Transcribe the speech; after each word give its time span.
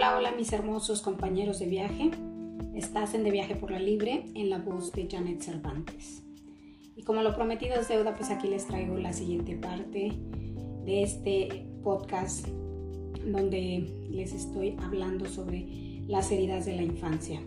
Hola, 0.00 0.16
hola 0.16 0.32
mis 0.32 0.50
hermosos 0.54 1.02
compañeros 1.02 1.58
de 1.58 1.66
viaje. 1.66 2.10
Estás 2.74 3.12
en 3.12 3.22
De 3.22 3.30
Viaje 3.30 3.54
por 3.54 3.70
la 3.70 3.78
Libre 3.78 4.24
en 4.34 4.48
la 4.48 4.56
voz 4.56 4.92
de 4.92 5.06
Janet 5.06 5.42
Cervantes. 5.42 6.22
Y 6.96 7.02
como 7.02 7.20
lo 7.20 7.34
prometido 7.34 7.74
es 7.74 7.88
deuda, 7.88 8.16
pues 8.16 8.30
aquí 8.30 8.48
les 8.48 8.66
traigo 8.66 8.96
la 8.96 9.12
siguiente 9.12 9.56
parte 9.56 10.12
de 10.86 11.02
este 11.02 11.66
podcast 11.84 12.48
donde 13.26 13.92
les 14.08 14.32
estoy 14.32 14.74
hablando 14.80 15.26
sobre 15.26 15.66
las 16.06 16.32
heridas 16.32 16.64
de 16.64 16.76
la 16.76 16.82
infancia. 16.82 17.38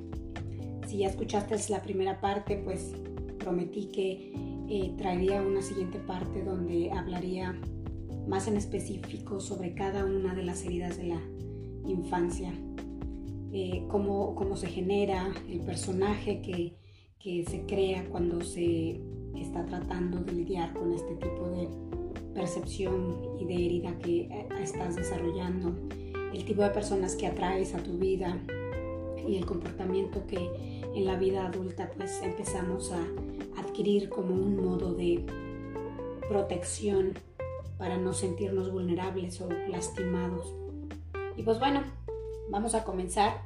Si 0.86 1.00
ya 1.00 1.08
escuchaste 1.08 1.56
la 1.70 1.82
primera 1.82 2.22
parte, 2.22 2.58
pues 2.58 2.94
prometí 3.40 3.88
que 3.88 4.32
eh, 4.70 4.94
traería 4.96 5.42
una 5.42 5.64
siguiente 5.64 5.98
parte 5.98 6.44
donde 6.44 6.92
hablaría 6.92 7.60
más 8.28 8.48
en 8.48 8.58
específico 8.58 9.40
sobre 9.40 9.74
cada 9.74 10.06
una 10.06 10.36
de 10.36 10.44
las 10.44 10.64
heridas 10.64 10.98
de 10.98 11.06
la 11.06 11.16
infancia, 11.16 11.53
eh, 13.52 13.86
cómo, 13.88 14.56
se 14.56 14.68
genera 14.68 15.32
el 15.50 15.62
personaje 15.62 16.42
que, 16.42 16.78
se 17.46 17.66
crea 17.66 18.06
cuando 18.10 18.42
se 18.42 19.00
está 19.38 19.66
tratando 19.66 20.20
de 20.20 20.34
lidiar 20.34 20.74
con 20.74 20.92
este 20.92 21.16
tipo 21.16 21.48
de 21.50 21.70
percepción 22.34 23.38
y 23.40 23.46
de 23.46 23.54
herida 23.54 23.98
que 24.00 24.22
eh, 24.22 24.48
estás 24.62 24.96
desarrollando, 24.96 25.74
el 26.34 26.44
tipo 26.44 26.64
de 26.64 26.70
personas 26.72 27.16
que 27.16 27.28
atraes 27.28 27.76
a 27.76 27.84
tu 27.84 27.98
vida 27.98 28.38
y 29.26 29.38
el 29.38 29.46
comportamiento 29.46 30.26
que 30.28 30.82
en 30.96 31.06
la 31.06 31.16
vida 31.16 31.46
adulta 31.46 31.90
pues 31.96 32.22
empezamos 32.22 32.92
a 32.92 33.08
adquirir 33.58 34.10
como 34.10 34.34
un 34.34 34.58
modo 34.58 34.94
de 34.94 35.26
protección 36.28 37.14
para 37.78 37.98
no 37.98 38.14
sentirnos 38.14 38.72
vulnerables 38.72 39.40
o 39.42 39.50
lastimados. 39.70 40.63
Y 41.36 41.44
pues 41.44 41.60
bueno, 41.60 41.82
vamos 42.50 42.76
a 42.76 42.84
comenzar. 42.84 43.42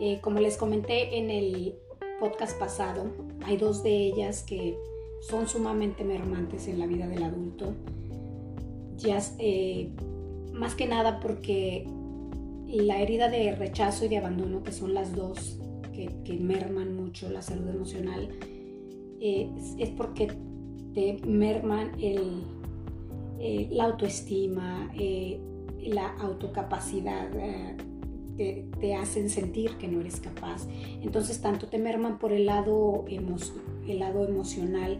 Eh, 0.00 0.20
como 0.20 0.40
les 0.40 0.56
comenté 0.56 1.18
en 1.18 1.30
el 1.30 1.76
podcast 2.18 2.58
pasado, 2.58 3.06
hay 3.44 3.56
dos 3.56 3.82
de 3.82 4.08
ellas 4.08 4.42
que 4.42 4.76
son 5.20 5.48
sumamente 5.48 6.04
mermantes 6.04 6.66
en 6.66 6.80
la 6.80 6.86
vida 6.86 7.06
del 7.06 7.22
adulto. 7.22 7.74
Ya, 8.96 9.20
eh, 9.38 9.90
más 10.52 10.74
que 10.74 10.86
nada 10.86 11.20
porque 11.20 11.86
la 12.66 13.00
herida 13.00 13.28
de 13.28 13.54
rechazo 13.54 14.04
y 14.04 14.08
de 14.08 14.18
abandono, 14.18 14.62
que 14.62 14.72
son 14.72 14.94
las 14.94 15.14
dos 15.14 15.60
que, 15.92 16.10
merman 16.40 16.96
mucho 16.96 17.30
la 17.30 17.40
salud 17.40 17.68
emocional, 17.68 18.28
eh, 19.20 19.48
es 19.78 19.90
porque 19.90 20.32
te 20.92 21.18
merman 21.24 21.92
el, 22.00 22.42
la 23.70 23.84
autoestima, 23.84 24.90
la 25.88 26.14
autocapacidad, 26.18 27.28
eh, 27.36 27.76
te, 28.80 28.94
hacen 28.94 29.30
sentir 29.30 29.76
que 29.78 29.88
no 29.88 30.00
eres 30.00 30.20
capaz. 30.20 30.66
Entonces 31.02 31.40
tanto 31.40 31.68
te 31.68 31.78
merman 31.78 32.18
por 32.18 32.32
el 32.32 32.46
lado, 32.46 33.04
el 33.08 33.98
lado 33.98 34.26
emocional 34.26 34.98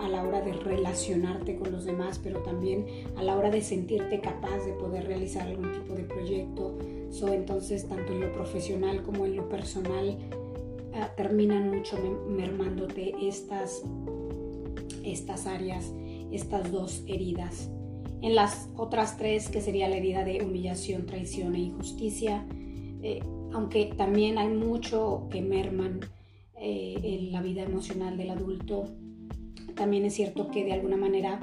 a 0.00 0.08
la 0.08 0.24
hora 0.24 0.40
de 0.40 0.52
relacionarte 0.52 1.56
con 1.56 1.70
los 1.70 1.84
demás, 1.84 2.20
pero 2.22 2.40
también 2.40 2.86
a 3.16 3.22
la 3.22 3.36
hora 3.36 3.50
de 3.50 3.60
sentirte 3.60 4.20
capaz 4.20 4.64
de 4.64 4.72
poder 4.72 5.06
realizar 5.06 5.46
algún 5.46 5.70
tipo 5.72 5.94
de 5.94 6.02
proyecto. 6.02 6.76
So, 7.10 7.32
entonces, 7.32 7.86
tanto 7.86 8.12
en 8.12 8.20
lo 8.20 8.32
profesional 8.32 9.02
como 9.02 9.26
en 9.26 9.36
lo 9.36 9.48
personal, 9.48 10.08
eh, 10.08 11.06
terminan 11.16 11.70
mucho 11.70 11.98
mermándote 12.28 13.14
estas, 13.20 13.82
estas 15.04 15.46
áreas, 15.46 15.92
estas 16.32 16.72
dos 16.72 17.04
heridas. 17.06 17.70
En 18.22 18.36
las 18.36 18.70
otras 18.76 19.16
tres, 19.18 19.48
que 19.48 19.60
sería 19.60 19.88
la 19.88 19.96
herida 19.96 20.24
de 20.24 20.44
humillación, 20.44 21.06
traición 21.06 21.56
e 21.56 21.58
injusticia, 21.58 22.46
eh, 23.02 23.18
aunque 23.52 23.86
también 23.96 24.38
hay 24.38 24.46
mucho 24.48 25.26
que 25.28 25.42
merman 25.42 26.00
eh, 26.56 26.94
en 27.02 27.32
la 27.32 27.42
vida 27.42 27.62
emocional 27.62 28.16
del 28.16 28.30
adulto, 28.30 28.84
también 29.74 30.04
es 30.04 30.14
cierto 30.14 30.52
que 30.52 30.64
de 30.64 30.72
alguna 30.72 30.96
manera 30.96 31.40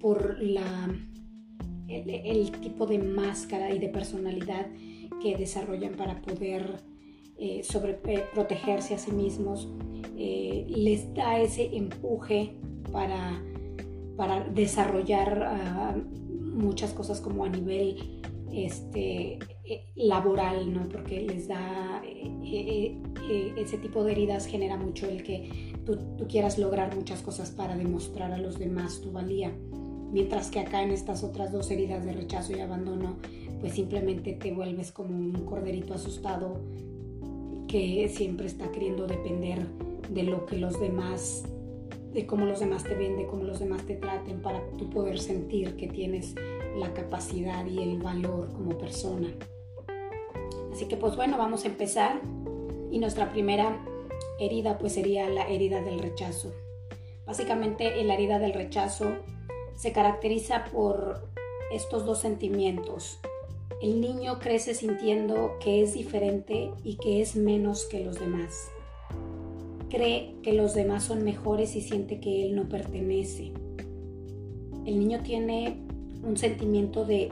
por 0.00 0.42
la, 0.42 0.90
el, 1.86 2.50
tipo 2.52 2.86
de 2.86 2.98
máscara 2.98 3.74
y 3.74 3.78
de 3.78 3.88
personalidad 3.88 4.66
que 5.20 5.36
desarrollan 5.36 5.96
para 5.96 6.22
poder 6.22 6.80
eh, 7.38 7.62
sobre, 7.62 7.94
protegerse 8.32 8.94
a 8.94 8.98
sí 8.98 9.12
mismos, 9.12 9.68
les 10.16 11.12
da 11.12 11.38
ese 11.40 11.76
empuje 11.76 12.56
para 12.90 13.42
para 14.16 14.44
desarrollar 14.44 15.42
ah, 15.44 15.96
muchas 16.56 16.92
cosas 16.92 17.20
como 17.20 17.44
a 17.44 17.48
nivel 17.48 18.20
este, 18.52 19.38
eh, 19.64 19.86
laboral, 19.96 20.72
¿no? 20.72 20.88
Porque 20.88 21.20
les 21.20 21.48
da 21.48 22.02
eh, 22.04 22.98
eh, 23.30 23.52
ese 23.56 23.78
tipo 23.78 24.04
de 24.04 24.12
heridas 24.12 24.46
genera 24.46 24.76
mucho 24.76 25.06
el 25.08 25.22
que 25.22 25.72
tú, 25.84 25.98
quieras 26.28 26.58
lograr 26.58 26.94
muchas 26.94 27.20
cosas 27.22 27.50
para 27.50 27.76
demostrar 27.76 28.32
a 28.32 28.38
los 28.38 28.58
demás 28.58 29.00
tu 29.00 29.12
valía. 29.12 29.52
Mientras 30.12 30.50
que 30.50 30.60
acá 30.60 30.82
en 30.82 30.92
estas 30.92 31.24
otras 31.24 31.52
dos 31.52 31.70
heridas 31.70 32.04
de 32.04 32.12
rechazo 32.12 32.56
y 32.56 32.60
abandono, 32.60 33.16
pues 33.60 33.74
simplemente 33.74 34.32
te 34.34 34.52
vuelves 34.52 34.92
como 34.92 35.10
un 35.10 35.32
corderito 35.44 35.94
asustado 35.94 36.60
que 37.66 38.08
siempre 38.08 38.46
está 38.46 38.70
queriendo 38.70 39.06
depender 39.06 39.66
de 40.08 40.22
lo 40.22 40.46
que 40.46 40.56
los 40.58 40.80
demás 40.80 41.44
de 42.16 42.26
cómo 42.26 42.46
los 42.46 42.60
demás 42.60 42.82
te 42.82 42.94
ven, 42.94 43.18
de 43.18 43.26
cómo 43.26 43.44
los 43.44 43.60
demás 43.60 43.84
te 43.84 43.94
traten, 43.94 44.40
para 44.40 44.66
tú 44.78 44.88
poder 44.88 45.18
sentir 45.18 45.76
que 45.76 45.86
tienes 45.86 46.34
la 46.78 46.94
capacidad 46.94 47.66
y 47.66 47.82
el 47.82 47.98
valor 47.98 48.50
como 48.54 48.78
persona. 48.78 49.28
Así 50.72 50.86
que 50.86 50.96
pues 50.96 51.14
bueno, 51.14 51.36
vamos 51.36 51.64
a 51.64 51.68
empezar. 51.68 52.22
Y 52.90 53.00
nuestra 53.00 53.30
primera 53.32 53.84
herida 54.40 54.78
pues 54.78 54.94
sería 54.94 55.28
la 55.28 55.46
herida 55.46 55.82
del 55.82 55.98
rechazo. 55.98 56.54
Básicamente 57.26 58.02
la 58.02 58.14
herida 58.14 58.38
del 58.38 58.54
rechazo 58.54 59.16
se 59.74 59.92
caracteriza 59.92 60.64
por 60.72 61.28
estos 61.70 62.06
dos 62.06 62.18
sentimientos. 62.18 63.18
El 63.82 64.00
niño 64.00 64.38
crece 64.38 64.72
sintiendo 64.72 65.58
que 65.60 65.82
es 65.82 65.92
diferente 65.92 66.70
y 66.82 66.96
que 66.96 67.20
es 67.20 67.36
menos 67.36 67.84
que 67.84 68.02
los 68.02 68.18
demás 68.18 68.70
cree 69.88 70.34
que 70.42 70.52
los 70.52 70.74
demás 70.74 71.04
son 71.04 71.24
mejores 71.24 71.76
y 71.76 71.80
siente 71.80 72.20
que 72.20 72.46
él 72.46 72.56
no 72.56 72.68
pertenece. 72.68 73.52
El 74.84 74.98
niño 74.98 75.20
tiene 75.22 75.78
un 76.22 76.36
sentimiento 76.36 77.04
de 77.04 77.30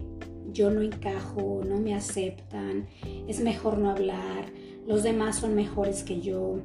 yo 0.52 0.70
no 0.70 0.82
encajo, 0.82 1.62
no 1.66 1.78
me 1.80 1.94
aceptan, 1.94 2.86
es 3.26 3.40
mejor 3.40 3.78
no 3.78 3.90
hablar, 3.90 4.46
los 4.86 5.02
demás 5.02 5.36
son 5.36 5.54
mejores 5.54 6.04
que 6.04 6.20
yo, 6.20 6.60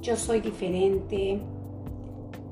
yo 0.00 0.16
soy 0.16 0.40
diferente. 0.40 1.40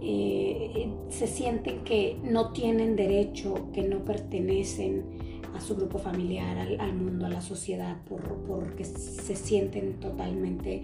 Eh, 0.03 0.89
se 1.09 1.27
sienten 1.27 1.83
que 1.83 2.19
no 2.23 2.53
tienen 2.53 2.97
derecho, 2.97 3.71
que 3.73 3.83
no 3.83 4.05
pertenecen 4.05 5.05
a 5.55 5.61
su 5.61 5.75
grupo 5.75 5.99
familiar, 5.99 6.59
al, 6.79 6.95
mundo, 6.95 7.27
a 7.27 7.29
la 7.31 7.41
sociedad, 7.41 7.97
porque 8.47 8.85
se 8.85 9.35
sienten 9.35 9.99
totalmente 10.01 10.83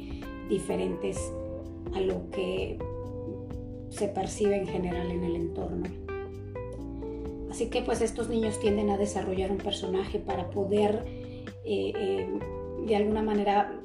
diferentes 0.49 1.19
a 1.95 2.01
lo 2.01 2.31
que 2.31 2.79
se 3.91 4.09
percibe 4.09 4.57
en 4.57 4.67
general 4.67 5.11
en 5.11 5.25
el 5.25 5.37
entorno. 5.37 5.85
Así 7.51 7.67
que 7.67 7.83
pues 7.83 8.01
estos 8.01 8.31
niños 8.31 8.59
tienden 8.61 8.89
a 8.89 8.97
desarrollar 8.97 9.51
un 9.51 9.59
personaje 9.59 10.19
para 10.19 10.49
poder 10.51 11.05
eh, 11.65 11.93
eh, 11.95 12.29
de 12.87 12.97
alguna 12.97 13.23
manera 13.23 13.79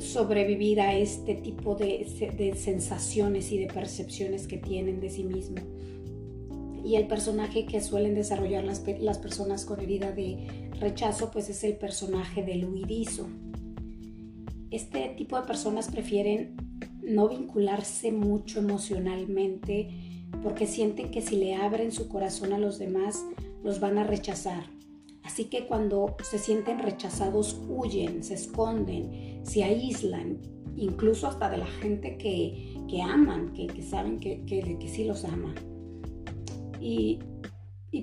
sobrevivir 0.00 0.80
a 0.80 0.96
este 0.96 1.34
tipo 1.34 1.74
de, 1.74 2.06
sensaciones 2.56 3.52
y 3.52 3.58
de 3.58 3.66
percepciones 3.66 4.46
que 4.46 4.56
tienen 4.56 5.00
de 5.00 5.10
sí 5.10 5.24
mismo. 5.24 5.56
Y 6.82 6.96
el 6.96 7.06
personaje 7.06 7.66
que 7.66 7.80
suelen 7.80 8.14
desarrollar 8.14 8.64
las, 8.64 8.82
las 9.00 9.18
personas 9.18 9.64
con 9.64 9.80
herida 9.80 10.12
de 10.12 10.46
rechazo 10.80 11.30
pues 11.30 11.48
es 11.50 11.62
el 11.64 11.76
personaje 11.76 12.42
del 12.42 12.64
huidizo 12.66 13.28
este 14.74 15.10
tipo 15.10 15.40
de 15.40 15.46
personas 15.46 15.88
prefieren 15.90 16.56
no 17.02 17.28
vincularse 17.28 18.10
mucho 18.10 18.58
emocionalmente 18.58 19.88
porque 20.42 20.66
sienten 20.66 21.10
que 21.10 21.22
si 21.22 21.36
le 21.36 21.54
abren 21.54 21.92
su 21.92 22.08
corazón 22.08 22.52
a 22.52 22.58
los 22.58 22.78
demás, 22.78 23.24
los 23.62 23.78
van 23.78 23.98
a 23.98 24.04
rechazar. 24.04 24.64
Así 25.22 25.44
que 25.44 25.66
cuando 25.66 26.16
se 26.22 26.38
sienten 26.38 26.80
rechazados, 26.80 27.60
huyen, 27.68 28.22
se 28.24 28.34
esconden, 28.34 29.40
se 29.44 29.64
aíslan, 29.64 30.38
incluso 30.76 31.28
hasta 31.28 31.48
de 31.50 31.58
la 31.58 31.66
gente 31.66 32.18
que, 32.18 33.00
aman, 33.02 33.52
que, 33.52 33.82
saben 33.82 34.18
que, 34.18 34.44
que, 34.44 34.88
sí 34.88 35.04
los 35.04 35.24
ama. 35.24 35.54
Y, 36.80 37.20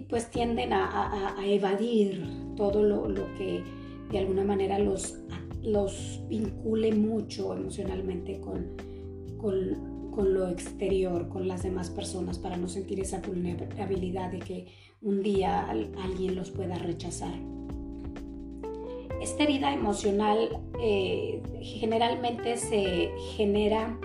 pues 0.10 0.32
tienden 0.32 0.72
a, 0.74 1.36
evadir 1.46 2.26
todo 2.56 2.82
lo, 2.82 3.08
lo, 3.08 3.26
que 3.36 3.62
de 4.10 4.20
alguna 4.20 4.44
manera 4.44 4.80
los 4.80 5.18
los 5.64 6.22
vincule 6.28 6.94
mucho 6.94 7.54
emocionalmente 7.56 8.40
con, 8.40 8.76
con, 9.38 10.34
lo 10.34 10.50
exterior, 10.50 11.30
con 11.30 11.48
las 11.48 11.64
demás 11.64 11.90
personas, 11.90 12.38
para 12.38 12.58
no 12.58 12.68
sentir 12.68 13.00
esa 13.00 13.22
vulnerabilidad 13.22 14.32
de 14.32 14.40
que 14.40 14.68
un 15.02 15.24
día 15.24 15.70
alguien 15.70 16.36
los 16.36 16.52
pueda 16.52 16.76
rechazar. 16.76 17.34
esta 19.22 19.44
herida 19.44 19.74
emocional 19.74 20.60
eh, 20.80 21.42
generalmente 21.62 22.58
se 22.58 23.12
genera 23.36 23.98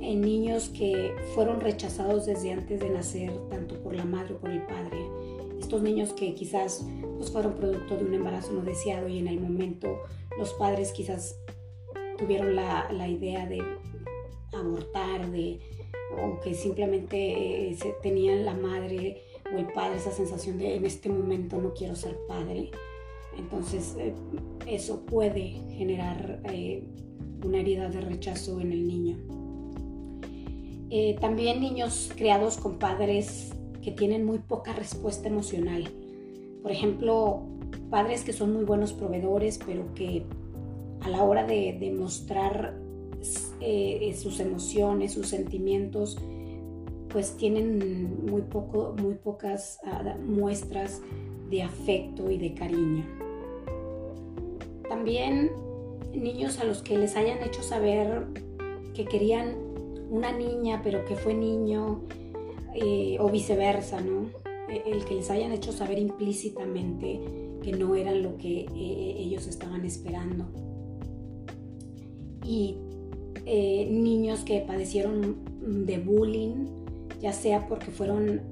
en 0.00 0.20
niños 0.22 0.70
que 0.70 1.14
fueron 1.34 1.60
rechazados 1.60 2.26
desde 2.26 2.52
antes 2.52 2.80
de 2.80 2.90
nacer, 2.90 3.32
tanto 3.50 3.80
por 3.82 3.94
la 3.94 4.04
madre 4.04 4.34
o 4.34 4.38
por 4.38 4.50
el 4.50 4.62
padre. 4.62 4.98
Estos 5.68 5.82
niños 5.82 6.14
que 6.14 6.32
quizás 6.32 6.82
pues, 7.18 7.30
fueron 7.30 7.52
producto 7.52 7.94
de 7.94 8.04
un 8.06 8.14
embarazo 8.14 8.54
no 8.54 8.62
deseado 8.62 9.06
y 9.06 9.18
en 9.18 9.28
el 9.28 9.38
momento 9.38 9.98
los 10.38 10.54
padres 10.54 10.92
quizás 10.92 11.38
tuvieron 12.16 12.56
la, 12.56 12.90
la 12.90 13.06
idea 13.06 13.44
de 13.44 13.62
abortar, 14.54 15.30
de, 15.30 15.60
o 16.16 16.40
que 16.40 16.54
simplemente 16.54 17.68
eh, 17.68 17.76
tenían 18.02 18.46
la 18.46 18.54
madre 18.54 19.24
o 19.54 19.58
el 19.58 19.66
padre 19.66 19.98
esa 19.98 20.10
sensación 20.10 20.56
de 20.56 20.74
en 20.76 20.86
este 20.86 21.10
momento 21.10 21.58
no 21.58 21.74
quiero 21.74 21.94
ser 21.94 22.16
padre. 22.26 22.70
Entonces 23.36 23.94
eh, 23.98 24.14
eso 24.66 25.04
puede 25.04 25.60
generar 25.76 26.40
eh, 26.50 26.82
una 27.44 27.60
herida 27.60 27.90
de 27.90 28.00
rechazo 28.00 28.58
en 28.62 28.72
el 28.72 28.88
niño. 28.88 29.18
también 31.20 31.60
niños 31.60 32.10
criados 32.16 32.56
con 32.56 32.78
padres 32.78 33.52
que 33.82 33.92
tienen 33.92 34.24
muy 34.24 34.38
poca 34.38 34.72
respuesta 34.72 35.28
emocional. 35.28 35.88
Por 36.62 36.72
ejemplo, 36.72 37.42
padres 37.90 38.24
que 38.24 38.32
son 38.32 38.52
muy 38.52 38.64
buenos 38.64 38.92
proveedores, 38.92 39.58
pero 39.64 39.94
que 39.94 40.24
a 41.00 41.08
la 41.08 41.22
hora 41.22 41.44
de 41.44 41.76
demostrar 41.78 42.76
eh, 43.60 44.14
sus 44.16 44.40
emociones, 44.40 45.12
sus 45.12 45.28
sentimientos, 45.28 46.18
pues 47.08 47.36
tienen 47.36 48.26
muy, 48.26 48.42
poco, 48.42 48.94
muy 49.00 49.14
pocas 49.14 49.78
ah, 49.84 50.16
muestras 50.24 51.00
de 51.50 51.62
afecto 51.62 52.30
y 52.30 52.38
de 52.38 52.54
cariño. 52.54 53.04
También 54.88 55.50
niños 56.14 56.58
a 56.58 56.64
los 56.64 56.82
que 56.82 56.98
les 56.98 57.16
hayan 57.16 57.42
hecho 57.42 57.62
saber 57.62 58.26
que 58.94 59.04
querían 59.04 59.56
una 60.10 60.32
niña 60.32 60.80
pero 60.82 61.04
que 61.04 61.14
fue 61.16 61.34
niño 61.34 62.00
eh, 62.74 63.16
o 63.20 63.28
viceversa, 63.30 64.00
¿no? 64.00 64.30
E, 64.68 64.82
el 64.86 65.04
que 65.04 65.14
les 65.14 65.30
hayan 65.30 65.52
hecho 65.52 65.72
saber 65.72 65.98
implícitamente 65.98 67.20
que 67.62 67.72
no 67.72 67.94
eran 67.94 68.22
lo 68.22 68.36
que 68.36 68.60
eh, 68.60 69.14
ellos 69.18 69.46
estaban 69.46 69.84
esperando. 69.84 70.46
Y 72.44 72.76
eh, 73.46 73.88
niños 73.90 74.40
que 74.40 74.60
padecieron 74.60 75.36
de 75.86 75.98
bullying, 75.98 76.66
ya 77.20 77.32
sea 77.32 77.66
porque 77.68 77.90
fueron 77.90 78.42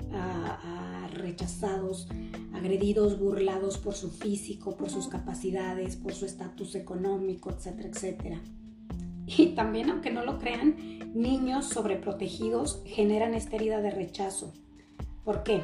rechazados, 1.12 2.08
agredidos, 2.52 3.18
burlados 3.18 3.78
por 3.78 3.94
su 3.94 4.10
físico, 4.10 4.76
por 4.76 4.90
sus 4.90 5.08
capacidades, 5.08 5.96
por 5.96 6.12
su 6.12 6.26
estatus 6.26 6.74
económico, 6.74 7.50
etcétera, 7.50 7.88
etcétera. 7.88 8.40
Y 9.26 9.54
también, 9.54 9.90
aunque 9.90 10.10
no 10.10 10.24
lo 10.24 10.38
crean, 10.38 10.76
niños 11.14 11.66
sobreprotegidos 11.66 12.82
generan 12.86 13.34
esta 13.34 13.56
herida 13.56 13.80
de 13.80 13.90
rechazo. 13.90 14.52
¿Por 15.24 15.42
qué? 15.42 15.62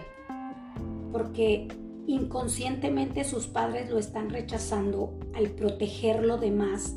Porque 1.13 1.69
inconscientemente 2.07 3.25
sus 3.25 3.47
padres 3.47 3.91
lo 3.91 3.99
están 3.99 4.31
rechazando 4.31 5.19
al 5.35 5.51
protegerlo 5.51 6.39
de 6.39 6.51
más, 6.51 6.97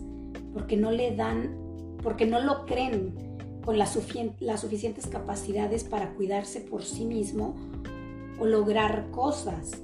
porque 0.54 0.78
no 0.78 0.92
le 0.92 1.16
dan 1.16 1.66
porque 2.06 2.28
no 2.28 2.40
lo 2.40 2.68
creen 2.68 3.16
con 3.66 3.80
las, 3.80 3.94
suficientes 3.94 5.08
capacidades 5.08 5.84
para 5.84 6.14
cuidarse 6.14 6.62
por 6.62 6.84
sí 6.84 7.04
mismo 7.04 7.56
o 8.40 8.46
lograr 8.46 9.10
cosas. 9.10 9.82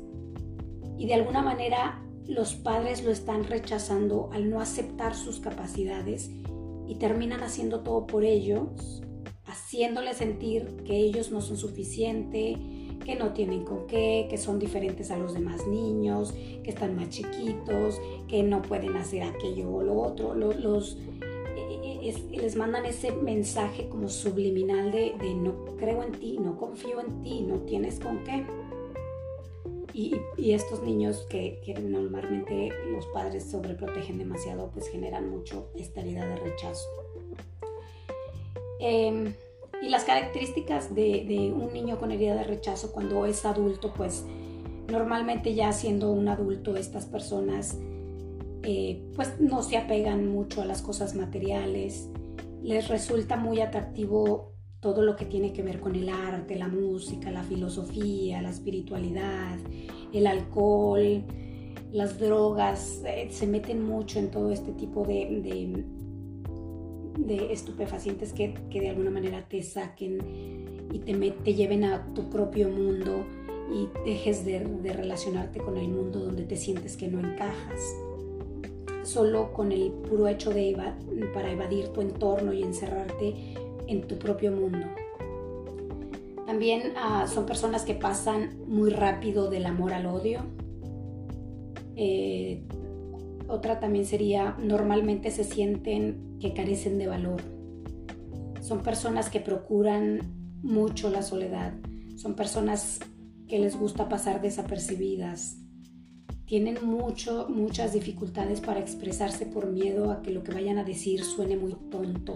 Y 0.99 1.07
de 1.07 1.15
alguna 1.15 1.41
manera 1.41 1.99
los 2.27 2.53
padres 2.53 3.03
lo 3.03 3.09
están 3.09 3.45
rechazando 3.45 4.29
al 4.33 4.51
no 4.51 4.61
aceptar 4.61 5.15
sus 5.15 5.39
capacidades 5.39 6.29
y 6.87 6.95
terminan 6.95 7.41
haciendo 7.41 7.81
todo 7.81 8.07
por 8.07 8.23
ellos, 8.23 9.01
haciéndoles 9.45 10.17
sentir 10.17 10.83
que 10.85 10.97
ellos 10.97 11.31
no 11.31 11.41
son 11.41 11.57
suficientes, 11.57 12.57
que 13.05 13.15
no 13.15 13.33
tienen 13.33 13.63
con 13.63 13.87
qué, 13.87 14.27
que 14.29 14.37
son 14.37 14.59
diferentes 14.59 15.11
a 15.11 15.17
los 15.17 15.33
demás 15.33 15.67
niños, 15.67 16.33
que 16.63 16.69
están 16.69 16.95
más 16.95 17.09
chiquitos, 17.09 17.99
que 18.27 18.43
no 18.43 18.61
pueden 18.61 18.95
hacer 18.95 19.23
aquello 19.23 19.71
o 19.71 19.83
lo 19.83 19.99
otro. 20.01 20.35
Los, 20.35 20.97
les 22.31 22.55
mandan 22.55 22.85
ese 22.85 23.11
mensaje 23.11 23.87
como 23.87 24.09
subliminal 24.09 24.91
de, 24.91 25.13
no 25.35 25.65
creo 25.77 26.03
en 26.03 26.11
ti, 26.13 26.37
no 26.39 26.57
confío 26.57 26.99
en 26.99 27.21
ti, 27.21 27.41
no 27.41 27.59
tienes 27.59 27.99
con 27.99 28.23
qué. 28.23 28.45
Y, 30.37 30.51
estos 30.53 30.81
niños 30.81 31.27
que, 31.29 31.61
normalmente 31.79 32.71
los 32.91 33.05
padres 33.07 33.49
sobreprotegen 33.51 34.17
demasiado, 34.17 34.71
pues 34.71 34.87
generan 34.89 35.29
mucho 35.29 35.69
esta 35.75 36.01
herida 36.01 36.25
de 36.25 36.35
rechazo. 36.37 36.89
Em, 38.79 39.33
y 39.81 39.89
las 39.89 40.03
características 40.03 40.95
de, 40.95 41.25
de, 41.27 41.51
un 41.51 41.71
niño 41.73 41.99
con 41.99 42.11
herida 42.11 42.35
de 42.35 42.43
rechazo 42.43 42.91
cuando 42.91 43.25
es 43.25 43.45
adulto, 43.45 43.93
pues 43.93 44.25
normalmente 44.89 45.53
ya 45.53 45.71
siendo 45.71 46.11
un 46.11 46.27
adulto 46.27 46.75
estas 46.75 47.05
personas 47.05 47.77
eh, 48.63 49.01
pues 49.15 49.39
no 49.39 49.63
se 49.63 49.77
apegan 49.77 50.27
mucho 50.27 50.61
a 50.61 50.65
las 50.65 50.81
cosas 50.81 51.15
materiales, 51.15 52.09
les 52.61 52.87
resulta 52.89 53.35
muy 53.35 53.59
atractivo 53.59 54.53
todo 54.81 55.03
lo 55.03 55.15
que 55.15 55.25
tiene 55.25 55.53
que 55.53 55.61
ver 55.61 55.79
con 55.79 55.95
el 55.95 56.09
arte, 56.09 56.55
la 56.55 56.67
música, 56.67 57.31
la 57.31 57.43
filosofía, 57.43 58.41
la 58.41 58.49
espiritualidad, 58.49 59.57
el 60.11 60.25
alcohol, 60.25 61.23
las 61.91 62.19
drogas, 62.19 63.03
eh, 63.05 63.27
se 63.29 63.45
meten 63.45 63.83
mucho 63.83 64.17
en 64.17 64.31
todo 64.31 64.51
este 64.51 64.71
tipo 64.71 65.05
de, 65.05 65.85
de, 67.17 67.53
estupefacientes 67.53 68.33
que, 68.33 68.55
de 68.71 68.89
alguna 68.89 69.11
manera 69.11 69.45
te 69.47 69.61
saquen 69.61 70.17
y 70.91 70.99
te, 70.99 71.13
te 71.13 71.53
lleven 71.53 71.83
a 71.83 72.13
tu 72.13 72.29
propio 72.29 72.67
mundo 72.69 73.25
y 73.71 73.87
dejes 74.03 74.43
de, 74.45 74.61
de 74.61 74.93
relacionarte 74.93 75.59
con 75.59 75.77
el 75.77 75.89
mundo 75.89 76.19
donde 76.19 76.43
te 76.43 76.55
sientes 76.55 76.97
que 76.97 77.07
no 77.07 77.19
encajas. 77.19 77.79
Solo 79.03 79.53
con 79.53 79.71
el 79.71 79.91
puro 79.91 80.27
hecho 80.27 80.51
de 80.51 80.75
para 81.33 81.51
evadir 81.51 81.89
tu 81.89 82.01
entorno 82.01 82.53
y 82.53 82.63
encerrarte 82.63 83.55
en 83.91 84.07
tu 84.07 84.17
propio 84.17 84.51
mundo. 84.51 84.87
También 86.45 86.93
ah, 86.97 87.27
son 87.27 87.45
personas 87.45 87.83
que 87.83 87.93
pasan 87.93 88.59
muy 88.67 88.89
rápido 88.89 89.49
del 89.49 89.65
amor 89.65 89.93
al 89.93 90.05
odio. 90.05 90.41
Eh, 91.95 92.63
otra 93.47 93.79
también 93.79 94.05
sería, 94.05 94.55
normalmente 94.59 95.31
se 95.31 95.43
sienten 95.43 96.37
que 96.39 96.53
carecen 96.53 96.97
de 96.97 97.07
valor. 97.07 97.41
Son 98.61 98.81
personas 98.81 99.29
que 99.29 99.39
procuran 99.39 100.59
mucho 100.61 101.09
la 101.09 101.21
soledad. 101.21 101.73
Son 102.15 102.35
personas 102.35 102.99
que 103.47 103.59
les 103.59 103.77
gusta 103.77 104.09
pasar 104.09 104.41
desapercibidas 104.41 105.61
tienen 106.51 106.85
mucho, 106.85 107.47
muchas 107.47 107.93
dificultades 107.93 108.59
para 108.59 108.81
expresarse 108.81 109.45
por 109.45 109.71
miedo 109.71 110.11
a 110.11 110.21
que 110.21 110.31
lo 110.31 110.43
que 110.43 110.53
vayan 110.53 110.79
a 110.79 110.83
decir 110.83 111.23
suene 111.23 111.55
muy 111.55 111.77
tonto. 111.89 112.35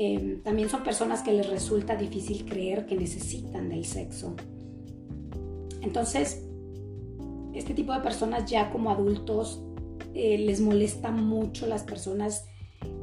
Em, 0.00 0.40
también 0.42 0.68
son 0.68 0.84
personas 0.84 1.22
que 1.22 1.32
les 1.32 1.50
resulta 1.50 1.96
difícil 1.96 2.44
creer 2.44 2.86
que 2.86 2.94
necesitan 2.94 3.68
del 3.68 3.84
sexo. 3.84 4.36
Entonces, 5.82 6.44
este 7.52 7.74
tipo 7.74 7.92
de 7.92 7.98
personas 7.98 8.48
ya 8.48 8.70
como 8.70 8.90
adultos 8.90 9.60
eh, 10.14 10.38
les 10.38 10.60
molesta 10.60 11.10
mucho 11.10 11.66
las 11.66 11.82
personas 11.82 12.46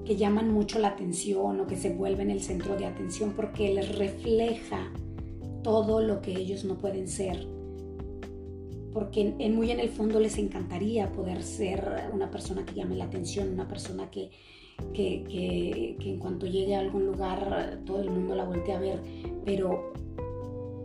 que 0.06 0.16
llaman 0.16 0.50
mucho 0.54 0.80
la 0.80 0.88
atención 0.90 1.60
o 1.60 1.68
que 1.68 1.76
se 1.76 1.94
vuelven 1.94 2.32
el 2.32 2.42
centro 2.42 2.78
de 2.78 2.86
atención 2.86 3.34
porque 3.36 3.74
les 3.74 3.98
refleja 3.98 4.90
todo 5.64 6.02
lo 6.02 6.22
que 6.22 6.32
ellos 6.32 6.64
no 6.64 6.78
pueden 6.78 7.10
ser 7.10 7.46
porque 8.96 9.36
en, 9.40 9.56
muy 9.58 9.72
en 9.72 9.82
el 9.82 9.90
fondo 9.90 10.22
les 10.22 10.38
encantaría 10.38 11.12
poder 11.12 11.44
ser 11.44 12.10
una 12.14 12.32
persona 12.32 12.66
que 12.66 12.76
llame 12.76 12.96
la 12.96 13.04
atención, 13.04 13.50
una 13.50 13.68
persona 13.68 14.10
que, 14.10 14.32
que, 14.94 15.96
en 16.00 16.20
cuanto 16.20 16.46
llegue 16.46 16.76
a 16.76 16.80
algún 16.80 17.06
lugar 17.06 17.80
todo 17.86 18.02
el 18.02 18.10
mundo 18.10 18.36
la 18.36 18.46
voltee 18.46 18.74
a 18.74 18.80
ver, 18.80 19.02
pero 19.44 19.94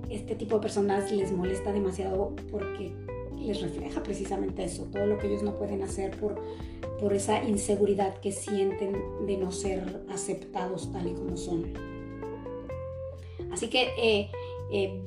este 0.09 0.35
tipo 0.35 0.57
de 0.57 0.63
personas 0.63 1.11
les 1.13 1.33
molesta 1.33 1.73
demasiado 1.73 2.35
porque 2.51 2.93
les 3.39 3.61
refleja 3.63 4.03
precisamente 4.03 4.65
eso, 4.65 4.85
todo 4.93 5.07
lo 5.07 5.19
que 5.19 5.29
ellos 5.29 5.43
no 5.43 5.57
pueden 5.57 5.83
hacer 5.83 6.19
por, 6.19 6.41
por 7.01 7.15
esa 7.15 7.43
inseguridad 7.45 8.19
que 8.19 8.33
sienten 8.33 9.27
de 9.27 9.37
no 9.37 9.53
ser 9.53 10.03
aceptados 10.11 10.93
tal 10.93 11.07
y 11.07 11.15
como 11.15 11.37
son. 11.37 11.73
Así 13.51 13.69
que 13.69 13.89
eh, 13.99 14.31
eh, 14.73 15.03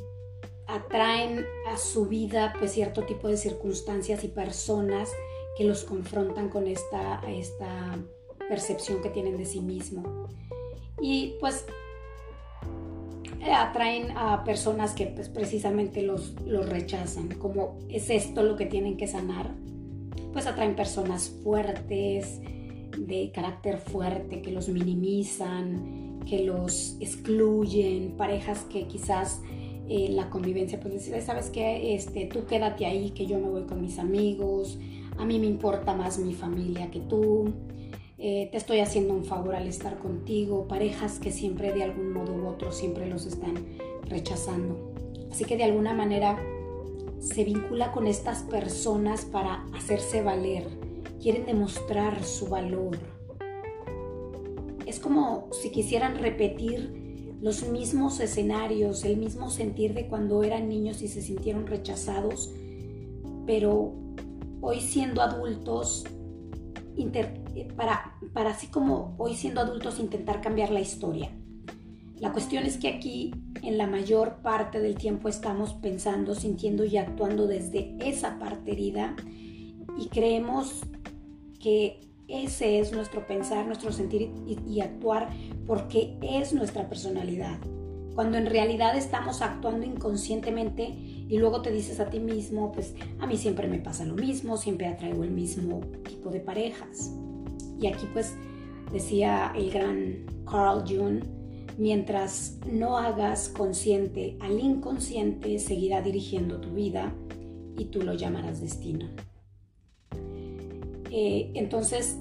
atraen 0.68 1.46
a 1.68 1.78
su 1.78 2.08
vida 2.08 2.54
pues 2.58 2.72
cierto 2.72 3.04
tipo 3.04 3.28
de 3.28 3.38
circunstancias 3.38 4.24
y 4.24 4.30
personas 4.30 5.12
que 5.58 5.66
los 5.66 5.84
confrontan 5.84 6.50
con 6.50 6.68
esta, 6.68 7.22
esta 7.28 8.00
percepción 8.50 9.01
que 9.01 9.09
tienen 9.09 9.38
de 9.38 9.45
sí 9.45 9.62
mismo. 9.62 10.27
Y 11.01 11.35
pues 11.39 11.65
atraen 13.51 14.12
a 14.17 14.43
personas 14.43 14.93
que 14.93 15.07
pues, 15.07 15.29
precisamente 15.29 16.01
los, 16.01 16.33
los 16.45 16.67
rechazan, 16.67 17.29
como 17.29 17.77
es 17.89 18.09
esto 18.09 18.43
lo 18.43 18.55
que 18.55 18.65
tienen 18.65 18.97
que 18.97 19.07
sanar. 19.07 19.51
pues 20.31 20.47
atraen 20.47 20.75
personas 20.75 21.29
fuertes, 21.43 22.41
de 22.97 23.31
carácter 23.31 23.77
fuerte, 23.77 24.41
que 24.41 24.51
los 24.51 24.69
minimizan, 24.69 26.19
que 26.27 26.43
los 26.43 26.97
excluyen, 27.00 28.15
parejas 28.17 28.65
que 28.71 28.88
quizás 28.88 29.41
en 29.88 29.89
eh, 29.89 30.09
la 30.12 30.29
convivencia, 30.29 30.79
pues 30.79 30.93
decir, 30.93 31.21
sabes 31.21 31.50
que 31.50 31.93
este, 31.95 32.25
tú 32.25 32.45
quédate 32.45 32.85
ahí, 32.85 33.12
que 33.12 33.25
yo 33.25 33.39
me 33.39 33.50
voy 33.50 33.63
con 33.63 33.81
mis 33.81 34.00
amigos, 34.00 34.79
a 35.17 35.25
mí 35.25 35.39
me 35.39 35.45
importa 35.45 35.93
más 35.93 36.17
mi 36.17 36.33
familia 36.33 36.89
que 36.89 37.01
tú, 37.01 37.53
eh, 38.25 38.48
te 38.50 38.58
estoy 38.58 38.80
haciendo 38.80 39.13
un 39.13 39.25
favor 39.25 39.53
al 39.53 39.68
estar 39.68 40.00
contigo, 40.00 40.65
parejas 40.65 41.20
que 41.20 41.30
siempre 41.30 41.74
de 41.74 41.84
algún 41.84 42.13
modo 42.13 42.34
u 42.34 42.48
otro 42.48 42.72
siempre 42.72 43.06
los 43.10 43.25
están 43.25 43.53
rechazando. 44.08 44.94
Así 45.30 45.44
que 45.44 45.58
de 45.58 45.65
alguna 45.65 45.94
manera 45.94 46.42
se 47.20 47.44
vincula 47.44 47.92
con 47.92 48.08
estas 48.08 48.44
personas 48.44 49.25
para 49.25 49.65
hacerse 49.74 50.24
valer, 50.24 50.70
quieren 51.22 51.46
demostrar 51.46 52.24
su 52.24 52.48
valor. 52.48 52.98
Es 54.86 55.01
como 55.01 55.50
si 55.51 55.70
quisieran 55.72 56.18
repetir 56.18 57.36
los 57.42 57.68
mismos 57.68 58.22
escenarios, 58.22 59.03
el 59.03 59.18
mismo 59.18 59.50
sentir 59.50 59.94
de 59.94 60.08
cuando 60.08 60.44
eran 60.44 60.70
niños 60.70 61.01
y 61.01 61.10
se 61.10 61.22
sintieron 61.22 61.68
rechazados, 61.68 62.53
pero 63.46 63.92
hoy 64.62 64.80
siendo 64.80 65.22
adultos, 65.22 66.06
para, 67.75 68.15
para 68.33 68.51
así 68.51 68.67
como 68.67 69.15
hoy 69.17 69.36
siendo 69.36 69.62
adultos 69.62 70.00
intentar 70.00 70.41
cambiar 70.41 70.72
la 70.72 70.81
historia. 70.81 71.31
La 72.24 72.31
cuestión 72.31 72.65
es 72.65 72.77
que 72.77 72.88
aquí 72.88 73.33
en 73.63 73.77
la 73.77 73.88
mayor 73.88 74.41
parte 74.41 74.79
del 74.79 74.95
tiempo 74.95 75.27
estamos 75.27 75.74
pensando, 75.74 76.36
sintiendo 76.36 76.86
y 76.86 76.98
actuando 76.98 77.48
desde 77.48 77.95
esa 78.00 78.39
parte 78.39 78.72
herida 78.72 79.15
y 79.98 80.07
creemos 80.07 80.81
que 81.60 82.00
ese 82.27 82.79
es 82.79 82.93
nuestro 82.93 83.27
pensar, 83.27 83.65
nuestro 83.67 83.91
sentir 83.91 84.31
y, 84.45 84.79
actuar 84.81 85.29
porque 85.67 86.17
es 86.22 86.53
nuestra 86.53 86.88
personalidad. 86.88 87.60
Cuando 88.15 88.38
en 88.38 88.45
realidad 88.45 88.95
estamos 88.95 89.41
actuando 89.41 89.86
inconscientemente 89.86 90.83
y 90.88 91.38
luego 91.38 91.62
te 91.62 91.72
dices 91.72 92.00
a 92.00 92.10
ti 92.10 92.19
mismo, 92.19 92.72
pues 92.72 92.95
a 93.19 93.27
mí 93.27 93.38
siempre 93.38 93.67
me 93.67 93.79
pasa 93.79 94.05
lo 94.05 94.13
mismo, 94.13 94.57
siempre 94.57 94.88
atraigo 94.88 95.24
el 95.24 95.31
mismo 95.31 95.81
tipo 96.07 96.29
de 96.29 96.39
parejas. 96.39 97.12
Y 97.84 97.88
aquí 97.88 98.08
pues 98.13 98.34
decía 98.94 99.52
el 99.58 99.70
gran 99.70 100.25
Carl 100.50 100.86
Jung, 100.88 101.22
mientras 101.78 102.58
no 102.66 102.98
hagas 102.98 103.50
consciente 103.50 104.38
al 104.40 104.58
inconsciente, 104.58 105.60
seguirá 105.60 106.02
dirigiendo 106.02 106.62
tu 106.62 106.70
vida 106.70 107.13
y 107.78 107.86
tú 107.86 108.02
lo 108.02 108.13
llamarás 108.13 108.62
destino. 108.62 109.10
Eh, 111.12 111.52
entonces, 111.56 112.18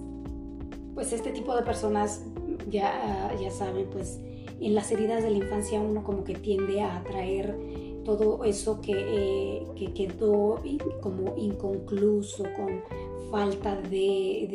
pues 0.95 1.13
este 1.13 1.31
tipo 1.31 1.55
de 1.55 1.63
personas 1.63 2.25
ya, 2.69 3.33
ya 3.41 3.53
saben, 3.53 3.87
pues 3.89 4.19
en 4.61 4.75
las 4.75 4.91
heridas 4.91 5.23
de 5.23 5.31
la 5.31 5.37
infancia 5.37 5.81
uno 5.81 6.03
como 6.03 6.25
que 6.25 6.35
tiende 6.35 6.81
a 6.81 6.97
atraer 6.97 7.57
todo 8.05 8.43
eso 8.43 8.81
que, 8.81 8.95
eh, 8.97 9.67
que 9.77 9.93
quedó 9.95 10.61
como 11.01 11.37
inconcluso, 11.37 12.43
con 12.57 12.83
falta 13.33 13.77
de, 13.77 14.47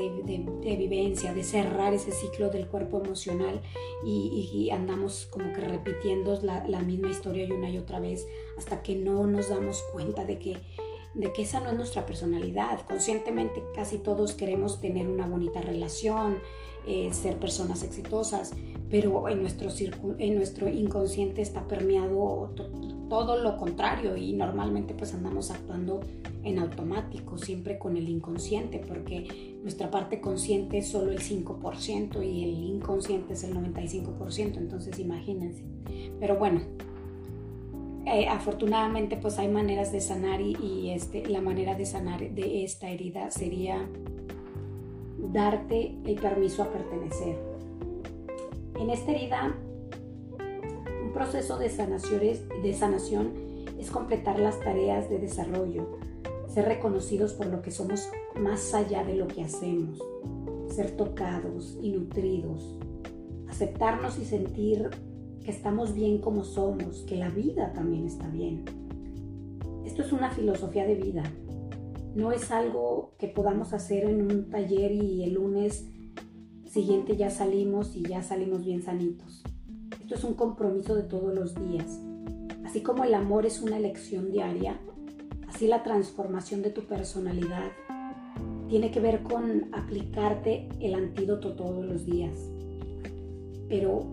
de, 0.62 0.76
vivencia, 0.76 1.34
de 1.34 1.44
cerrar 1.44 1.96
ese 1.96 2.12
ciclo 2.12 2.50
del 2.50 2.68
cuerpo 2.68 3.02
emocional 3.04 3.60
y, 4.06 4.70
andamos 4.72 5.28
como 5.32 5.52
que 5.52 5.62
repitiendo 5.62 6.40
la, 6.44 6.66
la 6.68 6.82
misma 6.82 7.10
historia 7.10 7.46
y 7.46 7.52
una 7.52 7.72
y 7.72 7.80
otra 7.80 8.00
vez 8.00 8.28
hasta 8.56 8.84
que 8.84 8.96
no 8.96 9.26
nos 9.26 9.50
damos 9.50 9.82
cuenta 9.92 10.26
de 10.26 10.38
que 10.38 10.58
de 11.16 11.34
que 11.34 11.42
esa 11.42 11.60
no 11.60 11.72
es 11.72 11.76
nuestra 11.76 12.06
personalidad. 12.06 12.86
Conscientemente 12.86 13.64
casi 13.74 13.98
todos 13.98 14.34
queremos 14.34 14.80
tener 14.80 15.08
una 15.08 15.26
bonita 15.26 15.62
relación, 15.62 16.38
eh, 16.88 17.10
ser 17.12 17.38
personas 17.38 17.84
exitosas, 17.84 18.54
pero 18.90 19.28
en 19.28 19.42
nuestro, 19.42 19.70
en 20.18 20.36
nuestro 20.36 20.70
inconsciente 20.70 21.42
está 21.42 21.68
permeado 21.68 22.54
todo 23.10 23.38
lo 23.42 23.58
contrario 23.58 24.16
y 24.16 24.34
normalmente 24.34 24.94
pues 24.94 25.14
andamos 25.14 25.52
actuando 25.52 26.02
en 26.44 26.60
automático, 26.60 27.38
siempre 27.38 27.78
con 27.78 27.98
el 27.98 28.08
inconsciente, 28.08 28.80
porque 28.80 29.58
nuestra 29.62 29.92
parte 29.92 30.22
consciente 30.22 30.78
es 30.78 30.88
solo 30.88 31.12
el 31.12 31.20
5% 31.20 32.26
y 32.26 32.44
el 32.44 32.64
inconsciente 32.64 33.34
es 33.34 33.44
el 33.44 33.54
95%, 33.56 34.58
entonces 34.58 34.98
imagínense. 35.00 35.64
Pero 36.20 36.38
bueno, 36.38 36.62
eh, 38.06 38.28
afortunadamente 38.30 39.18
pues 39.18 39.38
hay 39.38 39.50
maneras 39.50 39.92
de 39.92 40.00
sanar 40.00 40.40
y, 40.40 40.92
este, 40.92 41.28
la 41.28 41.42
manera 41.42 41.76
de 41.76 41.86
sanar 41.86 42.22
de 42.22 42.64
esta 42.64 42.90
herida 42.90 43.30
sería 43.32 43.90
darte 45.38 45.96
el 46.04 46.16
permiso 46.16 46.64
a 46.64 46.72
pertenecer. 46.72 47.38
En 48.80 48.90
esta 48.90 49.12
herida, 49.12 49.56
un 51.04 51.14
proceso 51.14 51.60
de, 51.60 51.70
de 52.64 52.74
sanación 52.74 53.34
es 53.78 53.92
completar 53.92 54.40
las 54.40 54.60
tareas 54.60 55.12
de 55.12 55.20
desarrollo, 55.20 56.00
ser 56.52 56.66
reconocidos 56.66 57.34
por 57.34 57.46
lo 57.46 57.62
que 57.62 57.70
somos 57.70 58.10
más 58.36 58.74
allá 58.74 59.04
de 59.04 59.14
lo 59.14 59.28
que 59.28 59.44
hacemos, 59.44 60.02
ser 60.70 60.98
tocados 60.98 61.78
y 61.84 61.92
nutridos, 61.92 62.76
aceptarnos 63.48 64.18
y 64.18 64.26
sentir 64.26 64.90
que 65.46 65.52
estamos 65.52 65.94
bien 65.94 66.18
como 66.18 66.46
somos, 66.46 67.04
que 67.04 67.16
la 67.16 67.30
vida 67.30 67.74
también 67.74 68.08
está 68.08 68.28
bien. 68.28 68.66
Esto 69.86 70.02
es 70.02 70.12
una 70.12 70.32
filosofía 70.32 70.88
de 70.88 70.96
vida. 70.96 71.24
No 72.18 72.32
es 72.32 72.50
algo 72.50 73.12
que 73.20 73.28
podamos 73.28 73.74
hacer 73.74 74.06
en 74.06 74.24
un 74.24 74.50
taller 74.50 74.92
y 74.92 75.22
el 75.22 75.36
lunes 75.36 75.86
siguiente 76.66 77.16
ya 77.16 77.30
salimos 77.30 77.96
y 77.96 78.02
ya 78.02 78.24
salimos 78.24 78.66
bien 78.66 78.82
sanitos. 78.82 79.44
Esto 80.02 80.16
es 80.16 80.24
un 80.24 80.34
compromiso 80.34 80.96
de 80.96 81.04
todos 81.04 81.32
los 81.36 81.54
días. 81.54 82.00
Así 82.66 82.82
como 82.82 83.04
el 83.04 83.14
amor 83.14 83.46
es 83.46 83.62
una 83.62 83.78
elección 83.78 84.32
diaria, 84.32 84.80
así 85.48 85.68
la 85.68 85.84
transformación 85.84 86.64
de 86.64 86.72
tu 86.72 86.88
personalidad 86.88 87.70
tiene 88.68 88.90
que 88.90 89.00
ver 89.00 89.22
con 89.22 89.70
aplicarte 89.72 90.70
el 90.80 90.96
antídoto 90.96 91.54
todos 91.54 91.86
los 91.86 92.04
días. 92.08 92.36
Pero 93.70 94.08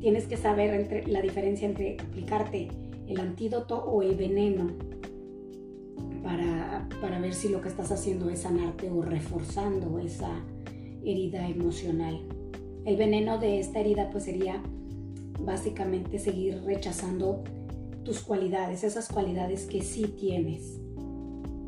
tienes 0.00 0.26
que 0.26 0.36
saber 0.36 1.06
la 1.06 1.22
diferencia 1.22 1.68
entre 1.68 1.96
aplicarte 2.00 2.70
el 3.06 3.20
antídoto 3.20 3.84
o 3.84 4.02
el 4.02 4.16
veneno 4.16 4.95
para, 6.26 6.88
para 7.00 7.20
ver 7.20 7.34
si 7.34 7.48
lo 7.48 7.60
que 7.60 7.68
estás 7.68 7.92
haciendo 7.92 8.28
es 8.28 8.40
sanarte 8.40 8.90
o 8.90 9.00
reforzando 9.00 10.00
esa 10.00 10.30
herida 11.04 11.48
emocional. 11.48 12.20
El 12.84 12.96
veneno 12.96 13.38
de 13.38 13.60
esta 13.60 13.78
herida 13.78 14.10
pues 14.10 14.24
sería 14.24 14.60
básicamente 15.40 16.18
seguir 16.18 16.64
rechazando 16.64 17.44
tus 18.02 18.20
cualidades, 18.20 18.82
esas 18.82 19.08
cualidades 19.08 19.66
que 19.66 19.82
sí 19.82 20.08
tienes, 20.18 20.80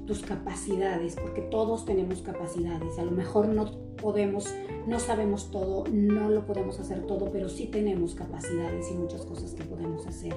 tus 0.06 0.22
capacidades, 0.22 1.14
porque 1.14 1.42
todos 1.42 1.84
tenemos 1.84 2.22
capacidades. 2.22 2.98
A 2.98 3.04
lo 3.04 3.12
mejor 3.12 3.48
no 3.48 3.70
podemos, 3.96 4.52
no 4.88 4.98
sabemos 4.98 5.52
todo, 5.52 5.84
no 5.92 6.30
lo 6.30 6.46
podemos 6.46 6.80
hacer 6.80 7.06
todo, 7.06 7.30
pero 7.30 7.48
sí 7.48 7.66
tenemos 7.66 8.16
capacidades 8.16 8.90
y 8.90 8.94
muchas 8.94 9.24
cosas 9.24 9.54
que 9.54 9.62
podemos 9.62 10.04
hacer. 10.08 10.34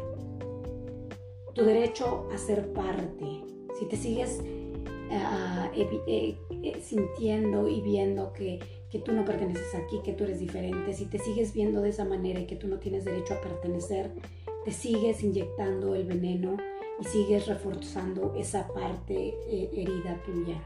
Tu 1.56 1.64
derecho 1.64 2.28
a 2.32 2.38
ser 2.38 2.72
parte. 2.72 3.61
Si 3.82 3.88
te 3.88 3.98
sigues 3.98 4.40
ah, 5.10 5.72
eh, 5.76 6.38
eh, 6.52 6.82
sintiendo 6.84 7.68
y 7.68 7.82
viendo 7.82 8.32
que, 8.32 8.60
que 8.92 9.00
tú 9.00 9.12
no 9.12 9.26
perteneces 9.26 9.74
aquí, 9.74 10.02
que 10.04 10.14
tú 10.14 10.26
eres 10.26 10.40
diferente, 10.40 10.94
si 10.94 11.08
te 11.08 11.18
sigues 11.18 11.52
viendo 11.52 11.82
de 11.82 11.90
esa 11.90 12.06
manera 12.06 12.40
y 12.40 12.46
que 12.46 12.56
tú 12.56 12.68
no 12.68 12.78
tienes 12.78 13.06
derecho 13.06 13.34
a 13.34 13.42
pertenecer, 13.42 14.12
te 14.64 14.72
sigues 14.72 15.24
inyectando 15.24 15.96
el 15.96 16.06
veneno 16.06 16.58
y 17.00 17.06
sigues 17.06 17.48
reforzando 17.48 18.36
esa 18.36 18.68
parte 18.68 19.34
eh, 19.50 19.72
herida 19.74 20.22
tuya 20.28 20.62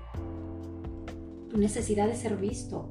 necesidad 1.55 2.09
de 2.09 2.15
ser 2.15 2.35
visto. 2.35 2.89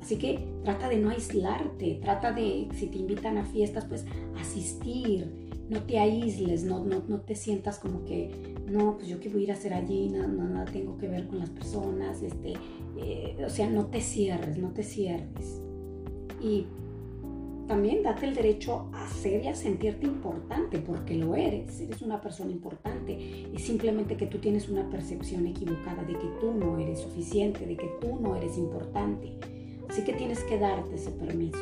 Así 0.00 0.16
que 0.16 0.44
trata 0.64 0.88
de 0.88 0.96
no 0.96 1.10
aislarte, 1.10 2.00
trata 2.02 2.32
de, 2.32 2.66
si 2.74 2.88
te 2.88 2.98
invitan 2.98 3.38
a 3.38 3.44
fiestas, 3.44 3.84
pues 3.84 4.04
asistir, 4.40 5.51
no 5.72 5.80
te 5.84 5.98
aísles, 5.98 6.64
no, 6.64 6.84
no, 6.84 7.02
no 7.08 7.20
te 7.20 7.34
sientas 7.34 7.78
como 7.78 8.04
que, 8.04 8.30
no, 8.66 8.96
pues 8.96 9.08
yo 9.08 9.18
qué 9.18 9.28
voy 9.28 9.40
a 9.40 9.44
ir 9.44 9.50
a 9.52 9.54
hacer 9.54 9.72
allí, 9.72 10.10
no, 10.10 10.28
nada 10.28 10.66
tengo 10.66 10.98
que 10.98 11.08
ver 11.08 11.26
con 11.26 11.38
las 11.38 11.50
personas, 11.50 12.22
este, 12.22 12.54
eh, 12.98 13.36
o 13.44 13.50
sea, 13.50 13.68
no 13.70 13.86
te 13.86 14.00
cierres, 14.00 14.58
no 14.58 14.70
te 14.72 14.82
cierres. 14.82 15.62
Y 16.40 16.66
también 17.66 18.02
date 18.02 18.26
el 18.26 18.34
derecho 18.34 18.90
a 18.92 19.08
ser 19.08 19.44
y 19.44 19.48
a 19.48 19.54
sentirte 19.54 20.04
importante, 20.06 20.78
porque 20.78 21.14
lo 21.14 21.34
eres, 21.34 21.80
eres 21.80 22.02
una 22.02 22.20
persona 22.20 22.50
importante. 22.50 23.12
Y 23.12 23.58
simplemente 23.58 24.16
que 24.16 24.26
tú 24.26 24.38
tienes 24.38 24.68
una 24.68 24.90
percepción 24.90 25.46
equivocada 25.46 26.02
de 26.04 26.12
que 26.12 26.28
tú 26.40 26.52
no 26.52 26.78
eres 26.78 27.00
suficiente, 27.00 27.64
de 27.64 27.76
que 27.76 27.88
tú 28.00 28.18
no 28.20 28.36
eres 28.36 28.58
importante. 28.58 29.38
Así 29.88 30.02
que 30.04 30.12
tienes 30.12 30.40
que 30.44 30.58
darte 30.58 30.96
ese 30.96 31.12
permiso. 31.12 31.60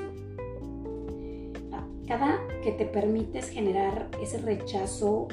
Cada 2.10 2.40
que 2.64 2.72
te 2.72 2.86
permites 2.86 3.50
generar 3.50 4.10
ese 4.20 4.38
rechazo 4.38 5.28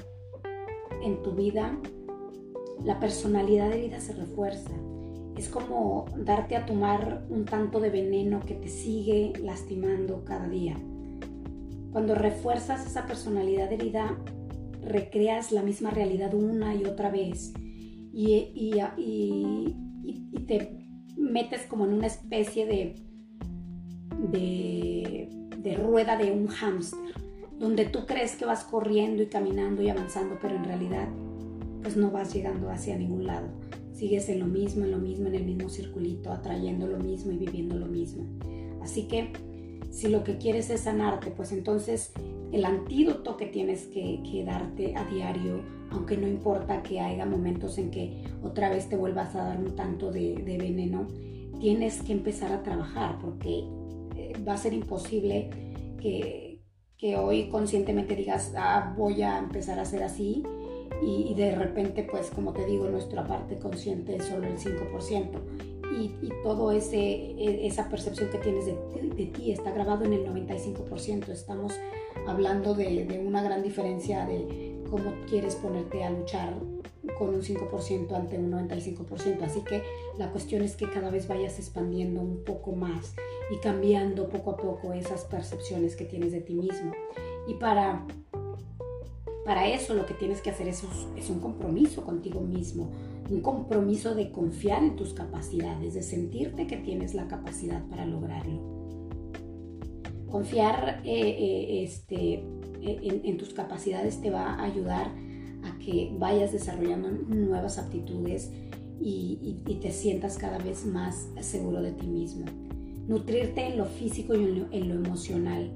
en 1.02 1.24
tu 1.24 1.32
vida, 1.32 1.76
la 2.84 3.00
personalidad 3.00 3.72
herida 3.72 4.00
se 4.00 4.14
refuerza. 4.14 4.70
Es 5.36 5.50
como 5.50 6.06
darte 6.16 6.56
a 6.56 6.68
tomar 6.68 7.26
un 7.32 7.46
tanto 7.46 7.80
de 7.80 7.90
veneno 7.90 8.42
que 8.42 8.54
te 8.54 8.68
sigue 8.68 9.34
lastimando 9.42 10.24
cada 10.24 10.48
día. 10.48 10.78
Cuando 11.92 12.14
refuerzas 12.14 12.86
esa 12.86 13.08
personalidad 13.08 13.74
herida, 13.74 14.16
recreas 14.84 15.52
la 15.52 15.64
misma 15.64 15.90
realidad 15.90 16.36
una 16.36 16.76
y 16.76 16.86
otra 16.86 17.10
vez 17.10 17.56
y, 18.14 18.52
y, 18.54 20.46
te 20.46 20.78
metes 21.18 21.64
como 21.64 21.86
en 21.86 21.94
una 21.94 22.06
especie 22.06 22.68
de, 22.68 22.96
de, 24.30 25.47
rueda 25.76 26.18
de 26.18 26.32
un 26.32 26.48
hámster, 26.48 27.14
donde 27.60 27.86
tú 27.86 28.06
crees 28.06 28.36
que 28.36 28.46
vas 28.46 28.64
corriendo 28.64 29.24
y 29.24 29.28
caminando 29.28 29.82
y 29.82 29.90
avanzando, 29.90 30.38
pero 30.42 30.56
en 30.56 30.64
realidad 30.64 31.08
pues 31.82 31.98
no 31.98 32.12
vas 32.12 32.34
llegando 32.34 32.70
hacia 32.70 32.98
ningún 32.98 33.26
lado. 33.26 33.48
Sigues 33.94 34.30
en 34.30 34.40
lo 34.40 34.46
mismo, 34.46 34.86
en 34.86 34.92
lo 34.92 35.00
mismo, 35.00 35.28
en 35.28 35.36
el 35.36 35.44
mismo 35.44 35.70
circulito, 35.70 36.32
atrayendo 36.32 36.86
lo 36.86 37.00
mismo 37.00 37.32
y 37.32 37.38
viviendo 37.38 37.78
lo 37.78 37.88
mismo. 37.88 38.26
Así 38.82 39.08
que 39.08 39.32
si 39.90 40.08
lo 40.08 40.24
que 40.24 40.38
quieres 40.38 40.70
es 40.70 40.82
sanarte, 40.82 41.32
pues 41.32 41.52
entonces 41.52 42.12
el 42.52 42.66
antídoto 42.66 43.36
que 43.38 43.48
tienes 43.48 43.88
que, 43.88 44.44
darte 44.46 44.96
a 44.96 45.04
diario, 45.06 45.62
aunque 45.92 46.18
no 46.18 46.28
importa 46.28 46.84
que 46.84 47.00
haya 47.00 47.26
momentos 47.26 47.78
en 47.78 47.92
que 47.92 48.24
otra 48.44 48.70
vez 48.70 48.90
te 48.90 48.96
vuelvas 48.96 49.36
a 49.36 49.44
dar 49.44 49.58
un 49.58 49.76
tanto 49.76 50.12
de, 50.12 50.36
veneno, 50.46 51.08
tienes 51.60 52.02
que 52.04 52.14
empezar 52.14 52.52
a 52.52 52.64
trabajar 52.64 53.18
porque 53.20 53.64
va 54.48 54.54
a 54.54 54.58
ser 54.58 54.74
imposible 54.74 55.50
que, 56.02 56.62
que, 56.98 57.16
hoy 57.16 57.50
conscientemente 57.50 58.16
digas, 58.16 58.54
ah, 58.58 58.94
voy 58.98 59.22
a 59.22 59.38
empezar 59.38 59.80
a 59.80 59.84
hacer 59.84 60.04
así 60.04 60.44
y, 61.02 61.34
de 61.36 61.56
repente, 61.56 62.08
pues 62.10 62.32
como 62.32 62.54
te 62.54 62.66
digo, 62.66 62.90
nuestra 62.90 63.26
parte 63.26 63.58
consciente 63.60 64.16
es 64.16 64.26
solo 64.26 64.48
el 64.48 64.58
5% 64.58 65.30
y, 65.96 66.26
y 66.26 66.30
todo 66.44 66.72
ese, 66.72 66.98
e, 66.98 67.68
esa 67.68 67.88
percepción 67.90 68.30
que 68.30 68.40
tienes 68.40 68.66
de, 68.66 68.76
de, 69.16 69.26
ti 69.28 69.52
está 69.52 69.72
grabado 69.72 70.06
en 70.06 70.14
el 70.14 70.26
95%. 70.26 71.30
Estamos 71.30 71.74
hablando 72.28 72.74
de, 72.74 73.06
de, 73.06 73.20
una 73.20 73.44
gran 73.44 73.62
diferencia 73.62 74.26
de 74.26 74.82
cómo 74.90 75.14
quieres 75.30 75.56
ponerte 75.56 76.04
a 76.04 76.10
luchar 76.10 76.56
con 77.18 77.30
un 77.30 77.42
5% 77.42 78.14
ante 78.14 78.38
un 78.38 78.52
95%. 78.52 79.42
Así 79.44 79.62
que 79.62 79.84
la 80.18 80.32
cuestión 80.32 80.62
es 80.62 80.76
que 80.76 80.90
cada 80.90 81.10
vez 81.10 81.28
vayas 81.28 81.60
expandiendo 81.60 82.22
un 82.22 82.44
poco 82.44 82.74
más 82.74 83.16
y 83.52 83.58
cambiando 83.58 84.30
poco 84.30 84.52
a 84.52 84.58
poco 84.58 84.94
esas 84.94 85.26
percepciones 85.26 85.96
que 85.96 86.06
tienes 86.06 86.32
de 86.32 86.42
ti 86.42 86.54
mismo. 86.54 86.92
Y 87.48 87.54
para 87.56 88.06
para 89.48 89.66
eso 89.70 89.94
lo 89.94 90.06
que 90.06 90.14
tienes 90.14 90.42
que 90.42 90.50
hacer 90.50 90.68
es, 90.68 90.84
es 91.16 91.30
un 91.30 91.40
compromiso 91.40 92.04
contigo 92.04 92.42
mismo, 92.42 92.92
un 93.30 93.40
compromiso 93.40 94.14
de 94.14 94.30
confiar 94.30 94.84
en 94.84 94.98
tus 94.98 95.14
capacidades, 95.14 95.94
de 95.94 96.04
sentirte 96.04 96.68
que 96.68 96.76
tienes 96.76 97.14
la 97.14 97.30
capacidad 97.30 97.82
para 97.88 98.06
lograrlo. 98.06 98.60
Confiar 100.30 101.02
eh, 101.06 101.30
eh, 101.30 101.84
este, 101.84 102.44
en, 102.82 103.38
tus 103.38 103.54
capacidades 103.54 104.20
te 104.20 104.32
va 104.32 104.56
a 104.56 104.64
ayudar 104.66 105.14
que 105.88 106.12
vayas 106.20 106.52
desarrollando 106.52 107.10
nuevas 107.10 107.78
aptitudes 107.78 108.52
y, 109.00 109.80
te 109.82 109.92
sientas 109.92 110.38
cada 110.38 110.58
vez 110.58 110.86
más 110.86 111.30
seguro 111.40 111.82
de 111.82 111.92
ti 111.92 112.08
mismo. 112.08 112.46
Nutrirte 113.08 113.68
en 113.68 113.78
lo 113.78 113.86
físico 113.86 114.36
y 114.36 114.66
en 114.72 114.90
lo 114.90 114.96
emocional 114.96 115.72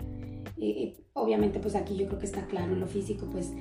obviamente 1.14 1.60
pues 1.60 1.76
aquí 1.76 1.96
yo 1.96 2.08
creo 2.08 2.20
que 2.20 2.26
está 2.26 2.46
claro 2.48 2.74
en 2.74 2.80
lo 2.80 2.88
físico, 2.88 3.28
pues 3.32 3.52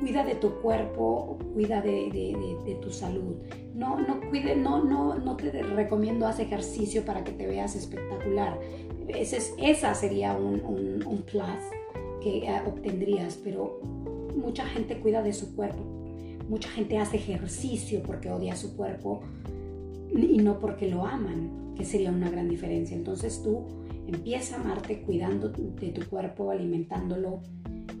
cuida 0.00 0.24
de 0.24 0.34
tu 0.34 0.60
cuerpo, 0.60 1.38
cuida 1.54 1.80
de, 1.80 2.78
tu 2.82 2.90
salud. 2.90 3.36
No, 3.74 3.98
no, 3.98 4.20
cuide, 4.28 4.56
no, 4.56 4.84
no, 4.84 5.14
no 5.14 5.36
te 5.36 5.50
recomiendo 5.62 6.26
hacer 6.26 6.46
ejercicio 6.46 7.04
para 7.04 7.24
que 7.24 7.32
te 7.32 7.46
veas 7.46 7.76
espectacular. 7.76 8.58
Ese 9.08 9.38
es, 9.38 9.54
esa 9.58 9.94
sería 9.94 10.36
un, 10.36 10.62
un, 11.06 11.22
plus 11.22 11.46
que 12.20 12.38
eh, 12.38 12.62
obtendrías, 12.66 13.38
pero 13.42 13.80
mucha 14.36 14.64
gente 14.66 15.00
cuida 15.00 15.22
de 15.22 15.32
su 15.32 15.54
cuerpo. 15.54 15.82
Mucha 16.48 16.68
gente 16.68 16.98
hace 16.98 17.16
ejercicio 17.16 18.02
porque 18.02 18.30
odia 18.30 18.54
su 18.54 18.76
cuerpo 18.76 19.22
y 20.14 20.38
no 20.38 20.60
porque 20.60 20.88
lo 20.88 21.04
aman, 21.04 21.74
que 21.76 21.84
sería 21.84 22.10
una 22.10 22.30
gran 22.30 22.48
diferencia. 22.48 22.96
Entonces 22.96 23.42
tú 23.42 23.66
Empieza 24.06 24.56
a 24.56 24.60
amarte 24.60 25.02
cuidando 25.02 25.48
de 25.48 25.88
tu 25.88 26.08
cuerpo, 26.08 26.50
alimentándolo 26.52 27.40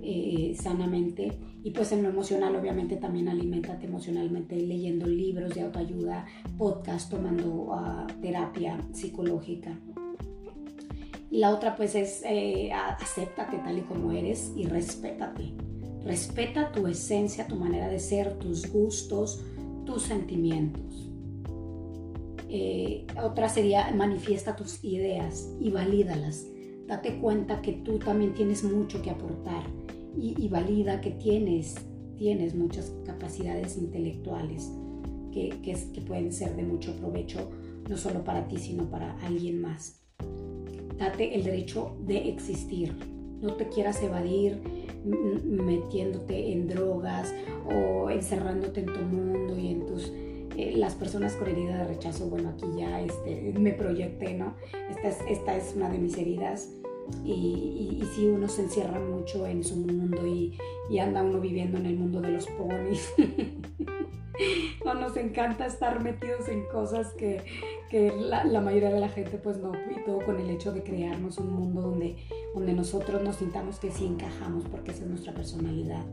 eh, 0.02 0.54
sanamente. 0.56 1.32
Y 1.64 1.72
pues 1.72 1.90
en 1.90 2.04
lo 2.04 2.08
emocional, 2.08 2.54
obviamente 2.54 2.96
también 2.96 3.28
alimentate 3.28 3.86
emocionalmente 3.86 4.56
leyendo 4.56 5.06
libros 5.06 5.54
de 5.54 5.62
autoayuda, 5.62 6.24
podcast, 6.56 7.10
tomando 7.10 7.70
ah, 7.72 8.06
terapia 8.22 8.78
psicológica. 8.92 9.76
La 11.30 11.52
otra 11.52 11.74
pues 11.74 11.96
es 11.96 12.22
eh, 12.24 12.70
acéptate 12.72 13.58
tal 13.58 13.78
y 13.78 13.82
como 13.82 14.12
eres 14.12 14.52
y 14.56 14.64
respétate. 14.66 15.54
Respeta 16.06 16.70
tu 16.70 16.86
esencia, 16.86 17.48
tu 17.48 17.56
manera 17.56 17.88
de 17.88 17.98
ser, 17.98 18.38
tus 18.38 18.70
gustos, 18.70 19.42
tus 19.84 20.02
sentimientos. 20.02 21.10
Eh, 22.48 23.04
otra 23.20 23.48
sería 23.48 23.90
manifiesta 23.90 24.54
tus 24.54 24.84
ideas 24.84 25.50
y 25.60 25.70
valídalas. 25.70 26.46
Date 26.86 27.18
cuenta 27.18 27.60
que 27.60 27.72
tú 27.72 27.98
también 27.98 28.34
tienes 28.34 28.62
mucho 28.62 29.02
que 29.02 29.10
aportar 29.10 29.64
y, 30.16 30.48
valida 30.48 31.00
que 31.00 31.10
tienes, 31.10 31.74
tienes 32.16 32.54
muchas 32.54 32.94
capacidades 33.04 33.76
intelectuales 33.76 34.70
que, 35.32 35.60
que 35.60 36.00
pueden 36.02 36.32
ser 36.32 36.54
de 36.54 36.62
mucho 36.62 36.94
provecho, 36.96 37.50
no 37.90 37.96
solo 37.96 38.22
para 38.22 38.46
ti, 38.46 38.58
sino 38.58 38.88
para 38.88 39.18
alguien 39.26 39.60
más. 39.60 40.00
Date 40.96 41.34
el 41.34 41.42
derecho 41.42 41.98
de 42.06 42.28
existir. 42.28 43.15
No 43.40 43.54
te 43.54 43.68
quieras 43.68 44.02
evadir 44.02 44.60
metiéndote 45.04 46.52
en 46.52 46.68
drogas 46.68 47.32
o 47.64 48.10
encerrándote 48.10 48.80
en 48.80 48.86
tu 48.86 49.00
mundo 49.00 49.56
y 49.58 49.68
en 49.68 49.86
tus 49.86 50.12
eh, 50.56 50.72
las 50.74 50.94
personas 50.94 51.34
con 51.34 51.48
herida 51.48 51.78
de 51.78 51.84
rechazo, 51.84 52.30
bueno, 52.30 52.48
aquí 52.50 52.64
ya 52.78 53.00
este, 53.02 53.52
me 53.58 53.72
proyecté, 53.72 54.34
¿no? 54.34 54.54
Esta 54.88 55.08
es, 55.08 55.18
esta 55.28 55.56
es 55.56 55.74
una 55.76 55.90
de 55.90 55.98
mis 55.98 56.16
heridas 56.16 56.70
y, 57.24 58.00
y, 58.00 58.04
si 58.14 58.26
uno 58.26 58.48
se 58.48 58.62
encierra 58.62 58.98
mucho 58.98 59.46
en 59.46 59.62
su 59.62 59.76
mundo 59.76 60.26
y, 60.26 60.56
y 60.90 60.98
anda 60.98 61.22
uno 61.22 61.40
viviendo 61.40 61.76
en 61.76 61.86
el 61.86 61.96
mundo 61.96 62.20
de 62.22 62.30
los 62.30 62.46
ponis. 62.46 63.12
no 64.84 64.94
nos 64.94 65.16
encanta 65.16 65.66
estar 65.66 66.02
metidos 66.02 66.48
en 66.48 66.64
cosas 66.66 67.12
que, 67.14 67.42
que 67.90 68.12
la, 68.12 68.44
la, 68.44 68.60
mayoría 68.60 68.90
de 68.90 69.00
la 69.00 69.08
gente 69.08 69.38
pues 69.38 69.58
no, 69.58 69.72
y 69.74 70.04
todo 70.04 70.24
con 70.24 70.40
el 70.40 70.50
hecho 70.50 70.72
de 70.72 70.82
crearnos 70.82 71.38
un 71.38 71.52
mundo 71.52 71.82
donde, 71.82 72.16
donde 72.56 72.72
nosotros 72.72 73.22
nos 73.22 73.36
sintamos 73.36 73.78
que 73.78 73.92
sí 73.92 74.06
encajamos 74.06 74.64
porque 74.64 74.90
esa 74.90 75.04
es 75.04 75.10
nuestra 75.10 75.34
personalidad 75.34 76.04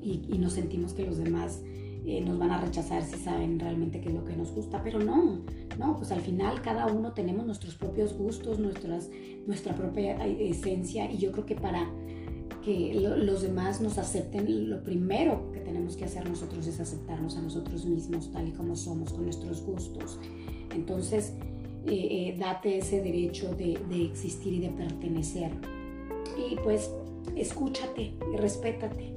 y, 0.00 0.22
y 0.28 0.38
nos 0.38 0.54
sentimos 0.54 0.94
que 0.94 1.04
los 1.04 1.18
demás 1.18 1.60
eh, 2.06 2.22
nos 2.22 2.38
van 2.38 2.52
a 2.52 2.60
rechazar 2.60 3.04
si 3.04 3.16
saben 3.18 3.58
realmente 3.58 4.00
qué 4.00 4.08
es 4.08 4.14
lo 4.14 4.24
que 4.24 4.34
nos 4.34 4.52
gusta, 4.52 4.82
pero 4.82 5.00
no, 5.00 5.40
no, 5.76 5.96
pues 5.96 6.12
al 6.12 6.20
final 6.20 6.62
cada 6.62 6.86
uno 6.86 7.12
tenemos 7.12 7.44
nuestros 7.44 7.74
propios 7.74 8.16
gustos, 8.16 8.58
nuestras, 8.58 9.10
nuestra 9.46 9.74
propia 9.74 10.24
eh, 10.24 10.50
esencia 10.50 11.10
y 11.10 11.18
yo 11.18 11.32
creo 11.32 11.44
que 11.44 11.56
para 11.56 11.90
que 12.64 12.94
los 12.94 13.42
demás 13.42 13.80
nos 13.80 13.98
acepten, 13.98 14.70
lo 14.70 14.82
primero 14.82 15.52
que 15.52 15.60
tenemos 15.60 15.96
que 15.96 16.04
hacer 16.04 16.28
nosotros 16.28 16.66
es 16.66 16.78
aceptarnos 16.80 17.36
a 17.36 17.42
nosotros 17.42 17.84
mismos 17.86 18.30
tal 18.30 18.48
y 18.48 18.52
como 18.52 18.76
somos, 18.76 19.12
con 19.12 19.24
nuestros 19.24 19.62
gustos. 19.62 20.18
Entonces, 20.74 21.34
eh, 21.86 22.36
date 22.38 22.78
ese 22.78 23.00
derecho 23.00 23.54
de, 23.54 23.78
existir 24.04 24.54
y 24.54 24.60
de 24.60 24.70
pertenecer. 24.70 25.50
Y 26.50 26.56
pues 26.56 26.90
escúchate 27.36 28.12
y 28.32 28.36
respétate 28.36 29.14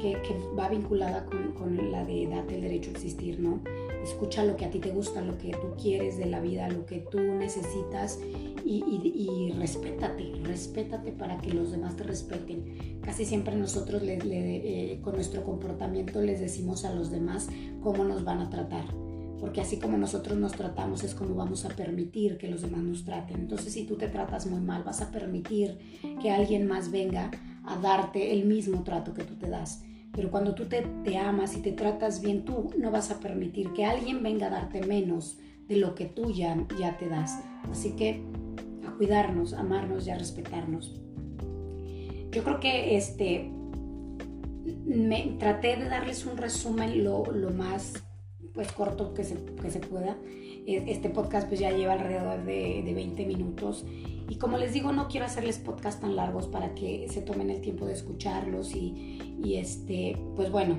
que, 0.00 0.16
va 0.58 0.68
vinculada 0.68 1.26
con, 1.26 1.92
la 1.92 2.04
de 2.04 2.26
date 2.26 2.56
el 2.56 2.62
derecho 2.62 2.90
a 2.90 2.94
existir, 2.94 3.38
¿no? 3.38 3.60
Escucha 4.02 4.44
lo 4.44 4.56
que 4.56 4.64
a 4.64 4.70
ti 4.70 4.78
te 4.78 4.90
gusta, 4.90 5.20
lo 5.20 5.36
que 5.36 5.50
tú 5.50 5.74
quieres 5.80 6.16
de 6.16 6.24
la 6.24 6.40
vida, 6.40 6.70
lo 6.70 6.86
que 6.86 7.00
tú 7.00 7.20
necesitas 7.20 8.18
y, 8.64 8.82
y, 8.82 9.52
respétate, 9.58 10.32
respétate 10.42 11.12
para 11.12 11.38
que 11.38 11.52
los 11.52 11.70
demás 11.70 11.96
te 11.96 12.04
respeten. 12.04 12.98
Casi 13.02 13.26
siempre 13.26 13.56
nosotros 13.56 14.02
eh, 14.04 14.98
con 15.02 15.14
nuestro 15.14 15.44
comportamiento 15.44 16.22
les 16.22 16.40
decimos 16.40 16.86
a 16.86 16.94
los 16.94 17.10
demás 17.10 17.48
cómo 17.82 18.04
nos 18.04 18.24
van 18.24 18.40
a 18.40 18.48
tratar 18.48 19.09
porque 19.40 19.62
así 19.62 19.78
como 19.78 19.96
nosotros 19.96 20.36
nos 20.38 20.52
tratamos 20.52 21.02
es 21.02 21.14
como 21.14 21.34
vamos 21.34 21.64
a 21.64 21.70
permitir 21.70 22.36
que 22.36 22.48
los 22.48 22.60
demás 22.60 22.82
nos 22.82 23.04
traten. 23.04 23.40
Entonces 23.40 23.72
si 23.72 23.86
tú 23.86 23.96
te 23.96 24.08
tratas 24.08 24.46
muy 24.46 24.60
mal, 24.60 24.82
vas 24.82 25.00
a 25.00 25.10
permitir 25.10 25.78
que 26.20 26.30
alguien 26.30 26.66
más 26.66 26.90
venga 26.90 27.30
a 27.64 27.76
darte 27.78 28.32
el 28.32 28.44
mismo 28.44 28.82
trato 28.82 29.14
que 29.14 29.24
tú 29.24 29.36
te 29.36 29.48
das. 29.48 29.82
Pero 30.12 30.30
cuando 30.30 30.54
tú 30.54 30.66
te, 30.66 30.84
amas 31.16 31.56
y 31.56 31.62
te 31.62 31.72
tratas 31.72 32.20
bien, 32.20 32.44
tú 32.44 32.70
no 32.76 32.90
vas 32.90 33.10
a 33.10 33.20
permitir 33.20 33.72
que 33.72 33.84
alguien 33.84 34.22
venga 34.22 34.48
a 34.48 34.50
darte 34.50 34.84
menos 34.86 35.38
de 35.68 35.76
lo 35.76 35.94
que 35.94 36.04
tú 36.04 36.30
ya, 36.32 36.66
ya 36.78 36.98
te 36.98 37.08
das. 37.08 37.40
Así 37.70 37.92
que 37.92 38.22
a 38.86 38.90
cuidarnos, 38.96 39.54
a 39.54 39.60
amarnos 39.60 40.06
y 40.06 40.10
a 40.10 40.18
respetarnos. 40.18 41.00
Yo 42.32 42.44
creo 42.44 42.60
que 42.60 42.96
este, 42.96 43.50
me, 44.84 45.36
traté 45.38 45.76
de 45.76 45.88
darles 45.88 46.26
un 46.26 46.36
resumen 46.36 47.04
lo, 47.04 47.24
lo 47.26 47.50
más 47.50 47.94
pues 48.54 48.72
corto 48.72 49.14
que 49.14 49.24
se, 49.24 49.36
que 49.60 49.70
se 49.70 49.80
pueda. 49.80 50.16
E, 50.66 50.84
este 50.88 51.10
podcast 51.10 51.48
pues 51.48 51.60
ya 51.60 51.70
lleva 51.70 51.94
alrededor 51.94 52.44
de, 52.44 52.82
de 52.84 52.94
20 52.94 53.26
minutos 53.26 53.84
y 54.28 54.36
como 54.36 54.58
les 54.58 54.72
digo 54.72 54.92
no 54.92 55.08
quiero 55.08 55.26
hacerles 55.26 55.58
podcast 55.58 56.00
tan 56.00 56.16
largos 56.16 56.46
para 56.46 56.74
que 56.74 57.08
se 57.08 57.22
tomen 57.22 57.50
el 57.50 57.60
tiempo 57.60 57.86
de 57.86 57.94
escucharlos 57.94 58.74
y, 58.74 59.18
y 59.42 59.56
este 59.56 60.16
pues 60.36 60.50
bueno 60.50 60.78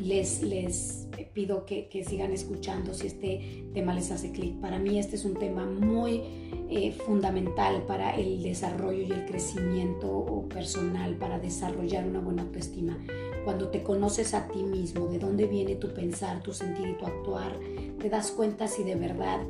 les, 0.00 0.42
les 0.42 1.08
pido 1.32 1.64
que, 1.66 1.88
que, 1.88 2.04
sigan 2.04 2.32
escuchando 2.32 2.94
si 2.94 3.06
este 3.08 3.68
tema 3.74 3.94
les 3.94 4.10
hace 4.10 4.32
clic. 4.32 4.54
Para 4.60 4.78
mí 4.78 4.98
este 4.98 5.16
es 5.16 5.24
un 5.24 5.34
tema 5.34 5.66
muy 5.66 6.22
eh, 6.70 6.92
fundamental 7.06 7.84
para 7.86 8.14
el 8.14 8.42
desarrollo 8.42 9.02
y 9.02 9.10
el 9.10 9.26
crecimiento 9.26 10.46
personal, 10.48 11.16
para 11.16 11.38
desarrollar 11.38 12.06
una 12.06 12.20
buena 12.20 12.42
autoestima. 12.42 12.98
Cuando 13.48 13.68
te 13.68 13.82
conoces 13.82 14.34
a 14.34 14.46
ti 14.48 14.62
mismo, 14.62 15.06
de 15.06 15.18
dónde 15.18 15.46
viene 15.46 15.74
tu 15.74 15.88
pensar, 15.94 16.42
tu 16.42 16.52
sentir 16.52 16.86
y 16.86 16.98
tu 16.98 17.06
actuar, 17.06 17.58
te 17.98 18.10
das 18.10 18.30
cuenta 18.30 18.68
si 18.68 18.84
de 18.84 18.94
verdad 18.94 19.40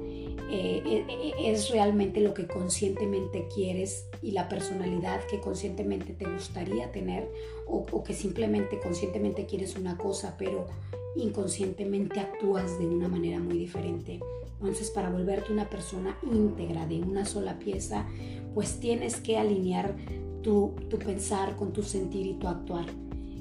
eh, 0.52 0.82
eh, 0.86 1.32
es 1.40 1.70
realmente 1.70 2.20
lo 2.20 2.32
que 2.32 2.46
conscientemente 2.46 3.48
quieres 3.52 4.06
y 4.22 4.30
la 4.30 4.48
personalidad 4.48 5.20
que 5.28 5.40
conscientemente 5.40 6.12
te 6.12 6.32
gustaría 6.32 6.92
tener 6.92 7.28
o, 7.66 7.86
o, 7.90 8.04
que 8.04 8.14
simplemente 8.14 8.78
conscientemente 8.78 9.46
quieres 9.46 9.74
una 9.74 9.98
cosa 9.98 10.36
pero 10.38 10.68
inconscientemente 11.16 12.20
actúas 12.20 12.78
de 12.78 12.86
una 12.86 13.08
manera 13.08 13.40
muy 13.40 13.58
diferente. 13.58 14.20
Entonces 14.60 14.92
para 14.92 15.10
volverte 15.10 15.52
una 15.52 15.68
persona 15.68 16.16
íntegra 16.22 16.86
de 16.86 17.00
una 17.00 17.24
sola 17.24 17.58
pieza 17.58 18.06
pues 18.54 18.78
tienes 18.78 19.16
que 19.16 19.38
alinear 19.38 19.96
tu, 20.44 20.76
tu 20.88 21.00
pensar 21.00 21.56
con 21.56 21.72
tu 21.72 21.82
sentir 21.82 22.26
y 22.26 22.34
tu 22.34 22.46
actuar. 22.46 22.86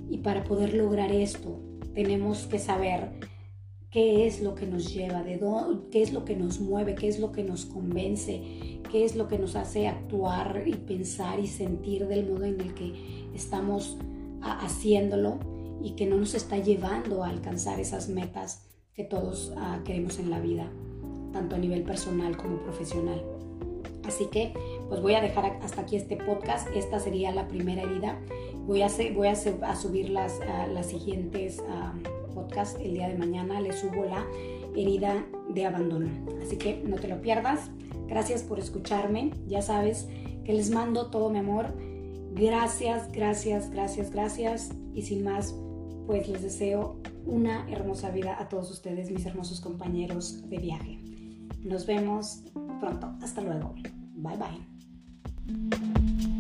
Y 0.10 0.20
para 0.20 0.44
poder 0.44 0.74
lograr 0.74 1.12
esto 1.12 1.60
tenemos 1.94 2.48
que 2.48 2.60
saber 2.60 3.12
qué 3.90 4.28
es 4.28 4.42
lo 4.42 4.56
que 4.56 4.68
nos 4.68 4.94
lleva, 4.94 5.24
de 5.24 5.38
dónde, 5.38 5.90
qué 5.90 6.02
es 6.02 6.14
lo 6.14 6.26
que 6.26 6.36
nos 6.36 6.60
mueve, 6.60 6.96
qué 6.96 7.08
es 7.08 7.20
lo 7.20 7.32
que 7.32 7.44
nos 7.44 7.66
convence, 7.66 8.80
qué 8.92 9.06
es 9.06 9.16
lo 9.16 9.28
que 9.28 9.40
nos 9.40 9.56
hace 9.56 9.88
actuar 9.88 10.64
y 10.66 10.74
pensar 10.74 11.40
y 11.40 11.48
sentir 11.48 12.08
del 12.08 12.30
modo 12.30 12.46
en 12.46 12.60
el 12.62 12.74
que 12.74 12.94
estamos 13.34 13.98
haciéndolo 14.42 15.40
y 15.82 15.92
que 15.92 16.06
no 16.06 16.18
nos 16.18 16.34
está 16.34 16.58
llevando 16.58 17.24
a 17.24 17.30
alcanzar 17.30 17.80
esas 17.80 18.10
metas 18.10 18.68
que 18.94 19.04
todos 19.04 19.54
uh, 19.56 19.84
queremos 19.84 20.20
en 20.20 20.30
la 20.30 20.40
vida, 20.40 20.72
tanto 21.32 21.56
a 21.56 21.60
nivel 21.60 21.84
personal 21.84 22.36
como 22.36 22.60
profesional. 22.62 23.24
Así 24.04 24.26
que 24.32 24.54
pues 24.88 25.02
voy 25.02 25.16
a 25.16 25.22
dejar 25.22 25.60
hasta 25.62 25.82
aquí 25.82 25.96
este 25.96 26.18
podcast. 26.18 26.68
Esta 26.76 27.00
sería 27.00 27.32
la 27.32 27.48
primera 27.48 27.82
herida. 27.82 28.20
Voy 28.66 28.82
a, 28.82 28.90
subir 28.90 30.10
las, 30.10 30.40
siguientes 30.86 31.62
podcasts 32.34 32.80
el 32.82 32.94
día 32.94 33.08
de 33.08 33.18
mañana. 33.18 33.60
Les 33.62 33.80
subo 33.80 34.06
la 34.06 34.26
herida 34.76 35.26
de 35.50 35.66
abandono. 35.66 36.10
Así 36.42 36.58
que 36.58 36.82
no 36.86 36.98
te 36.98 37.08
lo 37.08 37.22
pierdas. 37.22 37.70
Gracias 38.08 38.44
por 38.44 38.60
escucharme. 38.60 39.32
Ya 39.48 39.62
sabes 39.62 40.08
que 40.46 40.54
les 40.54 40.70
mando 40.72 41.10
todo 41.10 41.30
mi 41.30 41.40
amor. 41.40 41.74
Gracias, 42.34 43.12
gracias, 43.12 43.70
gracias, 43.72 44.12
gracias. 44.12 44.72
Y 44.94 45.02
sin 45.02 45.24
más, 45.24 45.56
pues 46.06 46.28
les 46.30 46.42
deseo 46.42 47.02
una 47.26 47.70
hermosa 47.70 48.10
vida 48.12 48.38
a 48.40 48.48
todos 48.48 48.72
ustedes, 48.72 49.12
mis 49.12 49.26
hermosos 49.26 49.60
compañeros 49.60 50.50
de 50.50 50.58
viaje. 50.58 51.00
Nos 51.64 51.86
vemos 51.86 52.44
pronto. 52.80 53.14
Hasta 53.22 53.42
luego. 53.42 53.76
Bye 54.16 54.38
bye. 54.38 54.77
Música 55.48 56.37